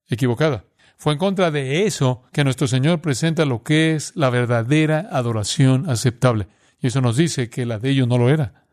equivocada. 0.08 0.63
Fue 0.98 1.13
en 1.13 1.19
contra 1.19 1.52
de 1.52 1.86
eso 1.86 2.24
que 2.32 2.43
nuestro 2.43 2.67
Señor 2.67 3.02
presenta 3.02 3.46
lo 3.46 3.62
que 3.62 3.93
es 3.93 4.15
la 4.15 4.30
verdadera 4.30 5.10
adoración 5.12 5.89
aceptable. 5.89 6.48
Y 6.80 6.88
eso 6.88 7.02
nos 7.02 7.17
dice 7.17 7.50
que 7.50 7.65
la 7.65 7.78
de 7.78 7.89
ellos 7.89 8.08
no 8.08 8.17
lo 8.17 8.30
era. 8.30 8.63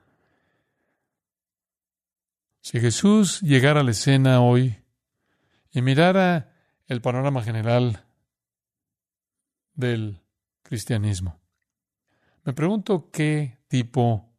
Si 2.62 2.78
Jesús 2.78 3.40
llegara 3.40 3.80
a 3.80 3.82
la 3.82 3.90
escena 3.90 4.40
hoy 4.40 4.76
y 5.72 5.82
mirara 5.82 6.52
el 6.86 7.00
panorama 7.00 7.42
general 7.42 8.04
del 9.74 10.20
cristianismo, 10.62 11.39
me 12.44 12.52
pregunto 12.52 13.10
qué 13.12 13.58
tipo 13.68 14.30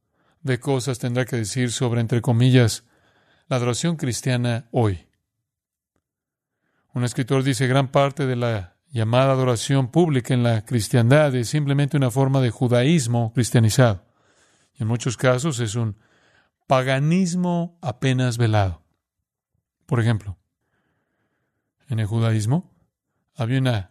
de 0.41 0.59
cosas 0.59 0.99
tendrá 0.99 1.25
que 1.25 1.35
decir 1.35 1.71
sobre, 1.71 2.01
entre 2.01 2.21
comillas, 2.21 2.85
la 3.47 3.57
adoración 3.57 3.95
cristiana 3.95 4.67
hoy. 4.71 5.07
Un 6.93 7.03
escritor 7.03 7.43
dice 7.43 7.67
gran 7.67 7.89
parte 7.89 8.25
de 8.25 8.35
la 8.35 8.77
llamada 8.91 9.31
adoración 9.31 9.89
pública 9.89 10.33
en 10.33 10.43
la 10.43 10.65
cristiandad 10.65 11.33
es 11.35 11.49
simplemente 11.49 11.97
una 11.97 12.11
forma 12.11 12.41
de 12.41 12.49
judaísmo 12.49 13.31
cristianizado. 13.33 14.05
Y 14.73 14.83
en 14.83 14.87
muchos 14.87 15.15
casos 15.15 15.59
es 15.59 15.75
un 15.75 15.97
paganismo 16.67 17.77
apenas 17.81 18.37
velado. 18.37 18.83
Por 19.85 19.99
ejemplo, 19.99 20.37
en 21.87 21.99
el 21.99 22.05
judaísmo 22.05 22.71
había 23.35 23.59
una 23.59 23.90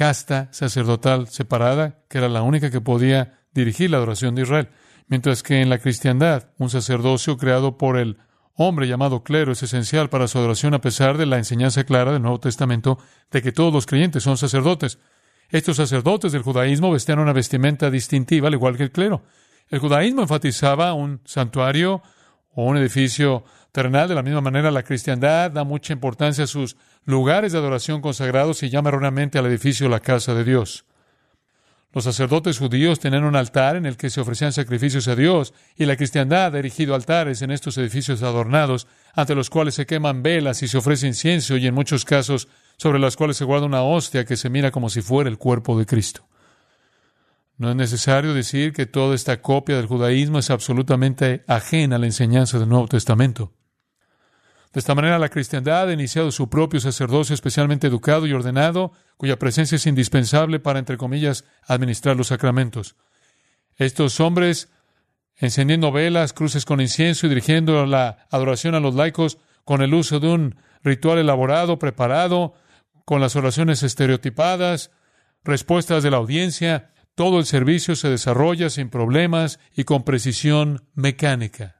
casta 0.00 0.48
sacerdotal 0.50 1.28
separada 1.28 1.98
que 2.08 2.16
era 2.16 2.30
la 2.30 2.40
única 2.40 2.70
que 2.70 2.80
podía 2.80 3.42
dirigir 3.52 3.90
la 3.90 3.98
adoración 3.98 4.34
de 4.34 4.40
Israel, 4.40 4.70
mientras 5.08 5.42
que 5.42 5.60
en 5.60 5.68
la 5.68 5.76
cristiandad 5.76 6.48
un 6.56 6.70
sacerdocio 6.70 7.36
creado 7.36 7.76
por 7.76 7.98
el 7.98 8.16
hombre 8.54 8.88
llamado 8.88 9.22
clero 9.22 9.52
es 9.52 9.62
esencial 9.62 10.08
para 10.08 10.26
su 10.26 10.38
adoración 10.38 10.72
a 10.72 10.80
pesar 10.80 11.18
de 11.18 11.26
la 11.26 11.36
enseñanza 11.36 11.84
clara 11.84 12.12
del 12.12 12.22
Nuevo 12.22 12.40
Testamento 12.40 12.98
de 13.30 13.42
que 13.42 13.52
todos 13.52 13.74
los 13.74 13.84
creyentes 13.84 14.22
son 14.22 14.38
sacerdotes. 14.38 14.98
Estos 15.50 15.76
sacerdotes 15.76 16.32
del 16.32 16.44
judaísmo 16.44 16.90
vestían 16.90 17.18
una 17.18 17.34
vestimenta 17.34 17.90
distintiva, 17.90 18.48
al 18.48 18.54
igual 18.54 18.78
que 18.78 18.84
el 18.84 18.92
clero. 18.92 19.24
El 19.68 19.80
judaísmo 19.80 20.22
enfatizaba 20.22 20.94
un 20.94 21.20
santuario 21.26 22.00
o 22.54 22.64
un 22.64 22.78
edificio 22.78 23.44
terrenal. 23.72 24.08
De 24.08 24.14
la 24.14 24.22
misma 24.22 24.40
manera, 24.40 24.70
la 24.70 24.82
cristiandad 24.82 25.50
da 25.50 25.64
mucha 25.64 25.92
importancia 25.92 26.44
a 26.44 26.46
sus 26.46 26.76
lugares 27.04 27.52
de 27.52 27.58
adoración 27.58 28.00
consagrados 28.00 28.62
y 28.62 28.70
llama 28.70 28.88
erróneamente 28.88 29.38
al 29.38 29.46
edificio 29.46 29.88
la 29.88 30.00
casa 30.00 30.34
de 30.34 30.44
Dios. 30.44 30.84
Los 31.92 32.04
sacerdotes 32.04 32.58
judíos 32.58 33.00
tenían 33.00 33.24
un 33.24 33.34
altar 33.34 33.74
en 33.74 33.84
el 33.84 33.96
que 33.96 34.10
se 34.10 34.20
ofrecían 34.20 34.52
sacrificios 34.52 35.08
a 35.08 35.16
Dios, 35.16 35.52
y 35.76 35.86
la 35.86 35.96
cristiandad 35.96 36.54
ha 36.54 36.58
erigido 36.58 36.94
altares 36.94 37.42
en 37.42 37.50
estos 37.50 37.76
edificios 37.78 38.22
adornados, 38.22 38.86
ante 39.12 39.34
los 39.34 39.50
cuales 39.50 39.74
se 39.74 39.86
queman 39.86 40.22
velas 40.22 40.62
y 40.62 40.68
se 40.68 40.78
ofrece 40.78 41.08
incienso, 41.08 41.56
y 41.56 41.66
en 41.66 41.74
muchos 41.74 42.04
casos 42.04 42.46
sobre 42.76 43.00
las 43.00 43.16
cuales 43.16 43.36
se 43.36 43.44
guarda 43.44 43.66
una 43.66 43.82
hostia 43.82 44.24
que 44.24 44.36
se 44.36 44.50
mira 44.50 44.70
como 44.70 44.88
si 44.88 45.02
fuera 45.02 45.28
el 45.28 45.36
cuerpo 45.36 45.76
de 45.76 45.84
Cristo. 45.84 46.28
No 47.58 47.70
es 47.70 47.76
necesario 47.76 48.34
decir 48.34 48.72
que 48.72 48.86
toda 48.86 49.14
esta 49.14 49.42
copia 49.42 49.76
del 49.76 49.86
judaísmo 49.86 50.38
es 50.38 50.48
absolutamente 50.48 51.42
ajena 51.48 51.96
a 51.96 51.98
la 51.98 52.06
enseñanza 52.06 52.58
del 52.58 52.68
Nuevo 52.68 52.86
Testamento. 52.86 53.52
De 54.72 54.78
esta 54.78 54.94
manera, 54.94 55.18
la 55.18 55.28
cristiandad 55.28 55.88
ha 55.88 55.92
iniciado 55.92 56.30
su 56.30 56.48
propio 56.48 56.78
sacerdocio 56.78 57.34
especialmente 57.34 57.88
educado 57.88 58.26
y 58.26 58.32
ordenado, 58.32 58.92
cuya 59.16 59.38
presencia 59.38 59.76
es 59.76 59.86
indispensable 59.86 60.60
para, 60.60 60.78
entre 60.78 60.96
comillas, 60.96 61.44
administrar 61.66 62.16
los 62.16 62.28
sacramentos. 62.28 62.94
Estos 63.76 64.20
hombres, 64.20 64.68
encendiendo 65.36 65.90
velas, 65.90 66.32
cruces 66.32 66.64
con 66.64 66.80
incienso 66.80 67.26
y 67.26 67.30
dirigiendo 67.30 67.84
la 67.84 68.28
adoración 68.30 68.76
a 68.76 68.80
los 68.80 68.94
laicos 68.94 69.38
con 69.64 69.82
el 69.82 69.92
uso 69.92 70.20
de 70.20 70.28
un 70.28 70.56
ritual 70.84 71.18
elaborado, 71.18 71.78
preparado, 71.78 72.54
con 73.04 73.20
las 73.20 73.34
oraciones 73.34 73.82
estereotipadas, 73.82 74.92
respuestas 75.42 76.04
de 76.04 76.12
la 76.12 76.18
audiencia, 76.18 76.92
todo 77.16 77.40
el 77.40 77.46
servicio 77.46 77.96
se 77.96 78.08
desarrolla 78.08 78.70
sin 78.70 78.88
problemas 78.88 79.58
y 79.74 79.82
con 79.82 80.04
precisión 80.04 80.86
mecánica. 80.94 81.79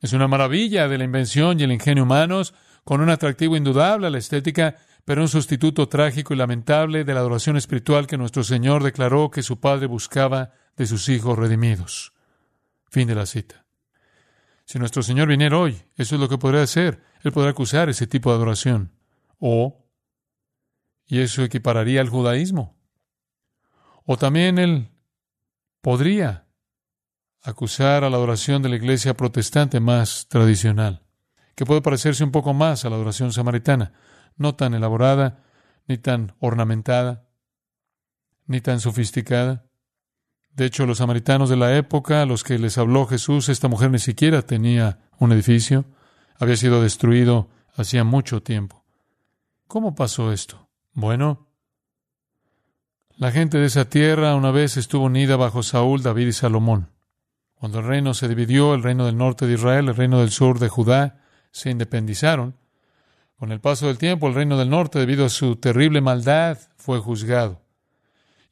Es 0.00 0.12
una 0.12 0.28
maravilla 0.28 0.88
de 0.88 0.98
la 0.98 1.04
invención 1.04 1.58
y 1.58 1.64
el 1.64 1.72
ingenio 1.72 2.04
humanos, 2.04 2.54
con 2.84 3.00
un 3.00 3.10
atractivo 3.10 3.56
indudable 3.56 4.06
a 4.06 4.10
la 4.10 4.18
estética, 4.18 4.76
pero 5.04 5.22
un 5.22 5.28
sustituto 5.28 5.88
trágico 5.88 6.34
y 6.34 6.36
lamentable 6.36 7.04
de 7.04 7.14
la 7.14 7.20
adoración 7.20 7.56
espiritual 7.56 8.06
que 8.06 8.18
nuestro 8.18 8.44
Señor 8.44 8.82
declaró 8.82 9.30
que 9.30 9.42
su 9.42 9.58
Padre 9.60 9.86
buscaba 9.86 10.52
de 10.76 10.86
sus 10.86 11.08
hijos 11.08 11.38
redimidos. 11.38 12.12
Fin 12.90 13.08
de 13.08 13.14
la 13.14 13.26
cita. 13.26 13.66
Si 14.64 14.78
nuestro 14.78 15.02
Señor 15.02 15.28
viniera 15.28 15.58
hoy, 15.58 15.82
eso 15.96 16.14
es 16.14 16.20
lo 16.20 16.28
que 16.28 16.38
podría 16.38 16.62
hacer. 16.62 17.02
Él 17.22 17.32
podrá 17.32 17.50
acusar 17.50 17.88
ese 17.88 18.06
tipo 18.06 18.30
de 18.30 18.36
adoración. 18.36 18.92
O, 19.38 19.86
y 21.06 21.20
eso 21.20 21.42
equipararía 21.42 22.02
al 22.02 22.10
judaísmo. 22.10 22.76
O 24.04 24.16
también 24.18 24.58
él 24.58 24.90
podría 25.80 26.47
acusar 27.42 28.04
a 28.04 28.10
la 28.10 28.16
adoración 28.16 28.62
de 28.62 28.68
la 28.68 28.76
iglesia 28.76 29.14
protestante 29.14 29.80
más 29.80 30.26
tradicional, 30.28 31.02
que 31.54 31.66
puede 31.66 31.82
parecerse 31.82 32.24
un 32.24 32.32
poco 32.32 32.54
más 32.54 32.84
a 32.84 32.90
la 32.90 32.96
adoración 32.96 33.32
samaritana, 33.32 33.92
no 34.36 34.54
tan 34.54 34.74
elaborada, 34.74 35.44
ni 35.86 35.98
tan 35.98 36.34
ornamentada, 36.40 37.28
ni 38.46 38.60
tan 38.60 38.80
sofisticada. 38.80 39.66
De 40.50 40.66
hecho, 40.66 40.86
los 40.86 40.98
samaritanos 40.98 41.48
de 41.48 41.56
la 41.56 41.76
época 41.76 42.22
a 42.22 42.26
los 42.26 42.44
que 42.44 42.58
les 42.58 42.78
habló 42.78 43.06
Jesús, 43.06 43.48
esta 43.48 43.68
mujer 43.68 43.90
ni 43.90 43.98
siquiera 43.98 44.42
tenía 44.42 45.08
un 45.18 45.32
edificio, 45.32 45.84
había 46.38 46.56
sido 46.56 46.82
destruido 46.82 47.48
hacía 47.74 48.04
mucho 48.04 48.42
tiempo. 48.42 48.84
¿Cómo 49.66 49.94
pasó 49.94 50.32
esto? 50.32 50.68
Bueno, 50.92 51.48
la 53.16 53.30
gente 53.30 53.58
de 53.58 53.66
esa 53.66 53.88
tierra 53.88 54.34
una 54.34 54.50
vez 54.50 54.76
estuvo 54.76 55.04
unida 55.04 55.36
bajo 55.36 55.62
Saúl, 55.62 56.02
David 56.02 56.28
y 56.28 56.32
Salomón. 56.32 56.90
Cuando 57.58 57.80
el 57.80 57.86
reino 57.86 58.14
se 58.14 58.28
dividió, 58.28 58.74
el 58.74 58.82
reino 58.84 59.06
del 59.06 59.16
norte 59.16 59.46
de 59.46 59.54
Israel, 59.54 59.88
el 59.88 59.96
reino 59.96 60.20
del 60.20 60.30
sur 60.30 60.60
de 60.60 60.68
Judá, 60.68 61.20
se 61.50 61.70
independizaron. 61.70 62.56
Con 63.36 63.50
el 63.50 63.60
paso 63.60 63.88
del 63.88 63.98
tiempo, 63.98 64.28
el 64.28 64.34
reino 64.34 64.56
del 64.58 64.70
norte, 64.70 64.98
debido 64.98 65.24
a 65.24 65.28
su 65.28 65.56
terrible 65.56 66.00
maldad, 66.00 66.58
fue 66.76 67.00
juzgado. 67.00 67.62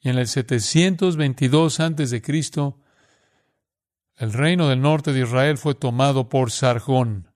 Y 0.01 0.09
en 0.09 0.19
el 0.19 0.27
722 0.27 1.81
antes 1.81 2.11
de 2.11 2.21
Cristo, 2.21 2.81
el 4.17 4.33
reino 4.33 4.69
del 4.69 4.81
norte 4.81 5.13
de 5.13 5.21
Israel 5.21 5.59
fue 5.59 5.75
tomado 5.75 6.29
por 6.29 6.51
Sargón. 6.51 7.31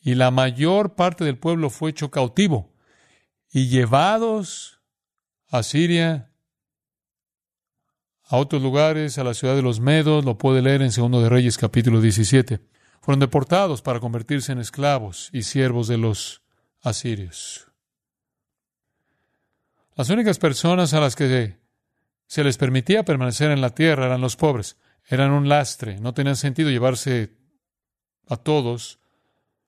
Y 0.00 0.14
la 0.14 0.30
mayor 0.30 0.94
parte 0.94 1.24
del 1.24 1.38
pueblo 1.38 1.70
fue 1.70 1.90
hecho 1.90 2.10
cautivo 2.10 2.72
y 3.50 3.68
llevados 3.68 4.80
a 5.48 5.62
Siria 5.62 6.31
a 8.32 8.38
otros 8.38 8.62
lugares, 8.62 9.18
a 9.18 9.24
la 9.24 9.34
ciudad 9.34 9.54
de 9.54 9.60
los 9.60 9.78
Medos, 9.78 10.24
lo 10.24 10.38
puede 10.38 10.62
leer 10.62 10.80
en 10.80 10.90
Segundo 10.90 11.20
de 11.20 11.28
Reyes 11.28 11.58
capítulo 11.58 12.00
17. 12.00 12.60
Fueron 13.02 13.20
deportados 13.20 13.82
para 13.82 14.00
convertirse 14.00 14.52
en 14.52 14.58
esclavos 14.58 15.28
y 15.34 15.42
siervos 15.42 15.86
de 15.86 15.98
los 15.98 16.40
asirios. 16.80 17.68
Las 19.96 20.08
únicas 20.08 20.38
personas 20.38 20.94
a 20.94 21.00
las 21.00 21.14
que 21.14 21.58
se 22.26 22.42
les 22.42 22.56
permitía 22.56 23.04
permanecer 23.04 23.50
en 23.50 23.60
la 23.60 23.74
tierra 23.74 24.06
eran 24.06 24.22
los 24.22 24.36
pobres. 24.36 24.78
Eran 25.06 25.30
un 25.32 25.50
lastre, 25.50 26.00
no 26.00 26.14
tenían 26.14 26.36
sentido 26.36 26.70
llevarse 26.70 27.36
a 28.30 28.38
todos 28.38 28.98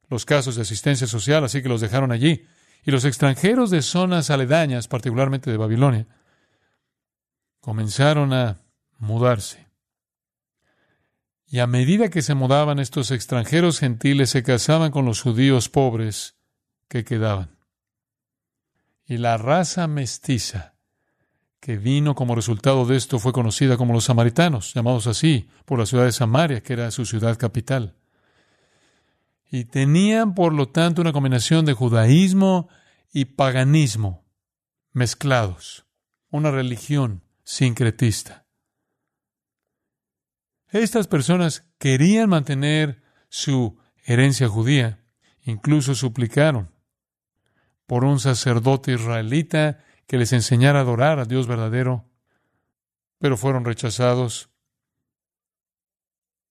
los 0.08 0.24
casos 0.24 0.56
de 0.56 0.62
asistencia 0.62 1.06
social, 1.06 1.44
así 1.44 1.60
que 1.60 1.68
los 1.68 1.82
dejaron 1.82 2.12
allí. 2.12 2.46
Y 2.82 2.92
los 2.92 3.04
extranjeros 3.04 3.68
de 3.68 3.82
zonas 3.82 4.30
aledañas, 4.30 4.88
particularmente 4.88 5.50
de 5.50 5.58
Babilonia, 5.58 6.06
comenzaron 7.64 8.34
a 8.34 8.60
mudarse. 8.98 9.70
Y 11.46 11.60
a 11.60 11.66
medida 11.66 12.10
que 12.10 12.20
se 12.20 12.34
mudaban 12.34 12.78
estos 12.78 13.10
extranjeros 13.10 13.78
gentiles 13.78 14.28
se 14.28 14.42
casaban 14.42 14.90
con 14.90 15.06
los 15.06 15.22
judíos 15.22 15.70
pobres 15.70 16.36
que 16.88 17.04
quedaban. 17.04 17.56
Y 19.06 19.16
la 19.16 19.38
raza 19.38 19.86
mestiza 19.86 20.74
que 21.58 21.78
vino 21.78 22.14
como 22.14 22.34
resultado 22.34 22.84
de 22.84 22.96
esto 22.96 23.18
fue 23.18 23.32
conocida 23.32 23.78
como 23.78 23.94
los 23.94 24.04
samaritanos, 24.04 24.74
llamados 24.74 25.06
así 25.06 25.48
por 25.64 25.78
la 25.78 25.86
ciudad 25.86 26.04
de 26.04 26.12
Samaria, 26.12 26.62
que 26.62 26.74
era 26.74 26.90
su 26.90 27.06
ciudad 27.06 27.38
capital. 27.38 27.96
Y 29.50 29.64
tenían, 29.64 30.34
por 30.34 30.52
lo 30.52 30.68
tanto, 30.68 31.00
una 31.00 31.14
combinación 31.14 31.64
de 31.64 31.72
judaísmo 31.72 32.68
y 33.10 33.24
paganismo 33.24 34.22
mezclados, 34.92 35.86
una 36.28 36.50
religión 36.50 37.24
sincretista. 37.44 38.46
Estas 40.70 41.06
personas 41.06 41.70
querían 41.78 42.28
mantener 42.28 43.02
su 43.28 43.78
herencia 44.04 44.48
judía, 44.48 45.04
incluso 45.42 45.94
suplicaron 45.94 46.74
por 47.86 48.04
un 48.04 48.18
sacerdote 48.18 48.92
israelita 48.92 49.84
que 50.06 50.18
les 50.18 50.32
enseñara 50.32 50.80
a 50.80 50.82
adorar 50.82 51.18
a 51.18 51.26
Dios 51.26 51.46
verdadero, 51.46 52.10
pero 53.18 53.36
fueron 53.36 53.64
rechazados. 53.64 54.50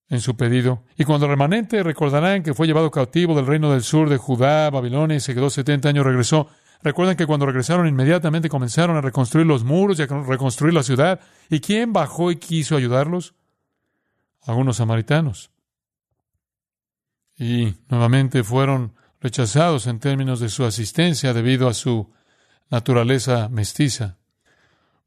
en 0.10 0.22
su 0.22 0.38
pedido. 0.38 0.84
Y 0.96 1.06
cuando 1.06 1.26
el 1.26 1.32
remanente 1.32 1.82
recordarán 1.82 2.44
que 2.44 2.54
fue 2.54 2.68
llevado 2.68 2.92
cautivo 2.92 3.36
del 3.36 3.48
reino 3.48 3.72
del 3.72 3.82
sur 3.82 4.10
de 4.10 4.18
Judá, 4.18 4.70
Babilonia, 4.70 5.18
y 5.18 5.20
se 5.20 5.34
quedó 5.34 5.50
70 5.50 5.90
años, 5.90 6.06
regresó. 6.06 6.50
Recuerdan 6.84 7.16
que 7.16 7.26
cuando 7.26 7.46
regresaron 7.46 7.88
inmediatamente 7.88 8.50
comenzaron 8.50 8.98
a 8.98 9.02
reconstruir 9.02 9.48
los 9.48 9.64
muros 9.64 10.00
y 10.00 10.04
a 10.04 10.06
reconstruir 10.06 10.74
la 10.74 10.84
ciudad. 10.84 11.22
¿Y 11.50 11.62
quién 11.62 11.94
bajó 11.94 12.32
y 12.32 12.36
quiso 12.36 12.76
ayudarlos? 12.76 13.36
Algunos 14.42 14.78
samaritanos. 14.78 15.50
Y 17.38 17.76
nuevamente 17.88 18.44
fueron 18.44 18.94
rechazados 19.22 19.88
en 19.88 20.00
términos 20.00 20.42
de 20.42 20.50
su 20.50 20.66
asistencia 20.66 21.34
debido 21.34 21.70
a 21.70 21.74
su 21.74 22.12
naturaleza 22.70 23.48
mestiza, 23.48 24.18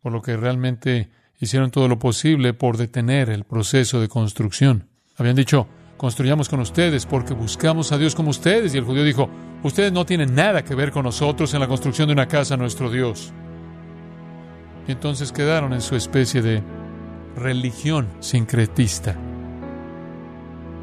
por 0.01 0.12
lo 0.12 0.23
que 0.23 0.37
realmente 0.37 1.11
hicieron 1.39 1.71
todo 1.71 1.89
lo 1.89 1.99
posible 1.99 2.55
por 2.55 2.79
detener 2.79 3.29
el 3.29 3.45
proceso 3.45 4.01
de 4.01 4.09
construcción. 4.09 4.89
Habían 5.17 5.37
dicho, 5.37 5.69
construyamos 5.97 6.49
con 6.49 6.61
ustedes 6.61 7.07
porque 7.07 7.35
buscamos 7.35 7.93
a 7.93 7.99
Dios 7.99 8.15
como 8.15 8.31
ustedes. 8.31 8.75
Y 8.75 8.79
el 8.79 8.85
judío 8.85 9.05
dijo, 9.05 9.29
ustedes 9.63 9.93
no 9.93 10.05
tienen 10.05 10.35
nada 10.35 10.65
que 10.65 10.75
ver 10.75 10.91
con 10.91 11.05
nosotros 11.05 11.53
en 11.55 11.61
la 11.61 11.69
construcción 11.69 12.09
de 12.09 12.15
una 12.15 12.29
casa 12.29 12.55
a 12.55 12.57
nuestro 12.57 12.91
Dios. 12.91 13.33
Y 14.87 14.93
entonces 14.93 15.33
quedaron 15.33 15.73
en 15.73 15.81
su 15.81 15.97
especie 15.97 16.43
de 16.43 16.63
religión 17.37 18.09
sincretista. 18.21 19.17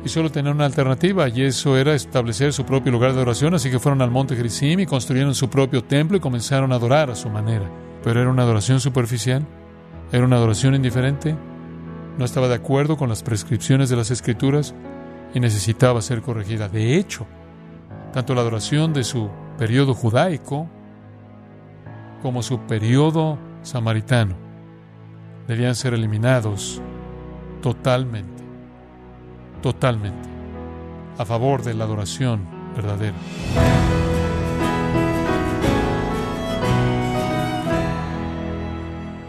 Y 0.05 0.09
solo 0.09 0.29
tenían 0.29 0.55
una 0.55 0.65
alternativa, 0.65 1.29
y 1.29 1.43
eso 1.43 1.77
era 1.77 1.93
establecer 1.93 2.51
su 2.51 2.65
propio 2.65 2.91
lugar 2.91 3.13
de 3.13 3.21
oración, 3.21 3.53
así 3.53 3.71
que 3.71 3.79
fueron 3.79 4.01
al 4.01 4.11
monte 4.11 4.35
Gerizim 4.35 4.81
y 4.81 4.85
construyeron 4.85 5.33
su 5.33 5.49
propio 5.49 5.81
templo 5.81 6.17
y 6.17 6.19
comenzaron 6.19 6.73
a 6.73 6.75
adorar 6.75 7.09
a 7.09 7.15
su 7.15 7.29
manera. 7.29 7.71
Pero 8.03 8.19
era 8.19 8.29
una 8.29 8.43
adoración 8.43 8.81
superficial, 8.81 9.45
era 10.11 10.25
una 10.25 10.35
adoración 10.35 10.75
indiferente, 10.75 11.37
no 12.17 12.25
estaba 12.25 12.49
de 12.49 12.55
acuerdo 12.55 12.97
con 12.97 13.07
las 13.07 13.23
prescripciones 13.23 13.89
de 13.89 13.95
las 13.95 14.11
Escrituras 14.11 14.75
y 15.33 15.39
necesitaba 15.39 16.01
ser 16.01 16.21
corregida. 16.21 16.69
De 16.69 16.97
hecho, 16.97 17.25
tanto 18.13 18.35
la 18.35 18.41
adoración 18.41 18.93
de 18.93 19.03
su 19.03 19.29
periodo 19.57 19.93
judaico 19.93 20.69
como 22.21 22.43
su 22.43 22.59
periodo 22.59 23.37
samaritano 23.63 24.35
debían 25.47 25.75
ser 25.75 25.93
eliminados 25.93 26.81
totalmente, 27.61 28.43
totalmente, 29.61 30.29
a 31.17 31.25
favor 31.25 31.63
de 31.63 31.73
la 31.73 31.85
adoración 31.85 32.47
verdadera. 32.75 33.15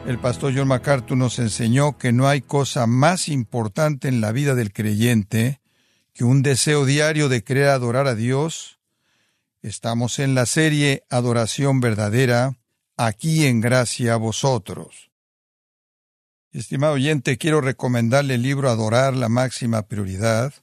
El 0.07 0.19
pastor 0.19 0.53
John 0.55 0.69
MacArthur 0.69 1.17
nos 1.17 1.39
enseñó 1.39 1.97
que 1.97 2.13
no 2.13 2.29
hay 2.29 2.43
cosa 2.43 2.87
más 2.87 3.29
importante 3.29 4.09
en 4.09 4.21
la 4.21 4.33
vida 4.33 4.55
del 4.55 4.71
creyente 4.71 5.61
que 6.15 6.25
un 6.25 6.43
deseo 6.43 6.87
diario 6.87 7.29
de 7.29 7.43
querer 7.43 7.69
adorar 7.69 8.07
a 8.07 8.15
Dios. 8.15 8.79
Estamos 9.63 10.21
en 10.21 10.37
la 10.37 10.47
serie 10.47 11.03
Adoración 11.11 11.81
Verdadera, 11.81 12.57
aquí 12.97 13.47
en 13.47 13.61
gracia 13.61 14.15
a 14.15 14.17
vosotros. 14.17 15.11
Estimado 16.53 16.95
oyente, 16.95 17.37
quiero 17.37 17.61
recomendarle 17.61 18.35
el 18.35 18.43
libro 18.43 18.71
Adorar 18.71 19.17
la 19.17 19.29
máxima 19.29 19.89
prioridad, 19.89 20.55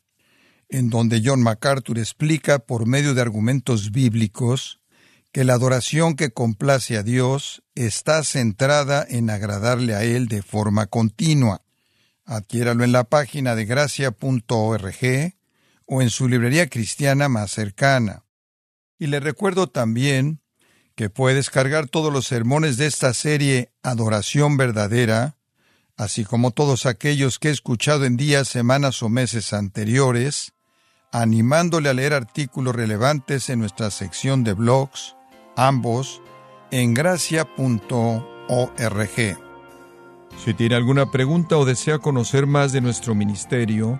en 0.70 0.90
donde 0.90 1.22
John 1.24 1.44
MacArthur 1.44 2.00
explica 2.00 2.60
por 2.60 2.86
medio 2.86 3.14
de 3.14 3.22
argumentos 3.22 3.92
bíblicos 3.92 4.80
que 5.34 5.44
la 5.44 5.54
adoración 5.54 6.16
que 6.16 6.32
complace 6.32 6.96
a 6.96 7.04
Dios 7.04 7.62
está 7.76 8.24
centrada 8.24 9.06
en 9.10 9.30
agradarle 9.30 9.96
a 9.96 10.04
Él 10.04 10.30
de 10.30 10.44
forma 10.44 10.88
continua. 10.88 11.62
Adquiéralo 12.24 12.86
en 12.86 12.94
la 12.94 13.04
página 13.04 13.56
de 13.56 13.66
gracia.org 13.66 15.41
o 15.86 16.02
en 16.02 16.10
su 16.10 16.28
librería 16.28 16.70
cristiana 16.70 17.30
más 17.30 17.52
cercana. 17.52 18.24
Y 18.98 19.08
le 19.08 19.20
recuerdo 19.20 19.68
también 19.68 20.42
que 20.96 21.10
puede 21.10 21.36
descargar 21.36 21.88
todos 21.88 22.12
los 22.14 22.28
sermones 22.28 22.78
de 22.78 22.86
esta 22.86 23.14
serie 23.14 23.72
Adoración 23.84 24.58
Verdadera, 24.58 25.38
así 25.98 26.26
como 26.26 26.52
todos 26.52 26.86
aquellos 26.86 27.40
que 27.40 27.50
he 27.50 27.52
escuchado 27.52 28.06
en 28.06 28.18
días, 28.18 28.48
semanas 28.48 29.02
o 29.04 29.10
meses 29.10 29.54
anteriores, 29.54 30.54
animándole 31.12 31.90
a 31.90 31.94
leer 31.94 32.14
artículos 32.14 32.76
relevantes 32.76 33.50
en 33.50 33.60
nuestra 33.60 33.92
sección 33.92 34.44
de 34.44 34.54
blogs, 34.54 35.16
ambos 35.56 36.22
en 36.72 36.94
gracia.org. 36.94 37.48
Si 40.44 40.54
tiene 40.54 40.76
alguna 40.76 41.12
pregunta 41.12 41.58
o 41.58 41.66
desea 41.66 42.00
conocer 42.00 42.48
más 42.48 42.72
de 42.72 42.82
nuestro 42.82 43.14
ministerio, 43.14 44.00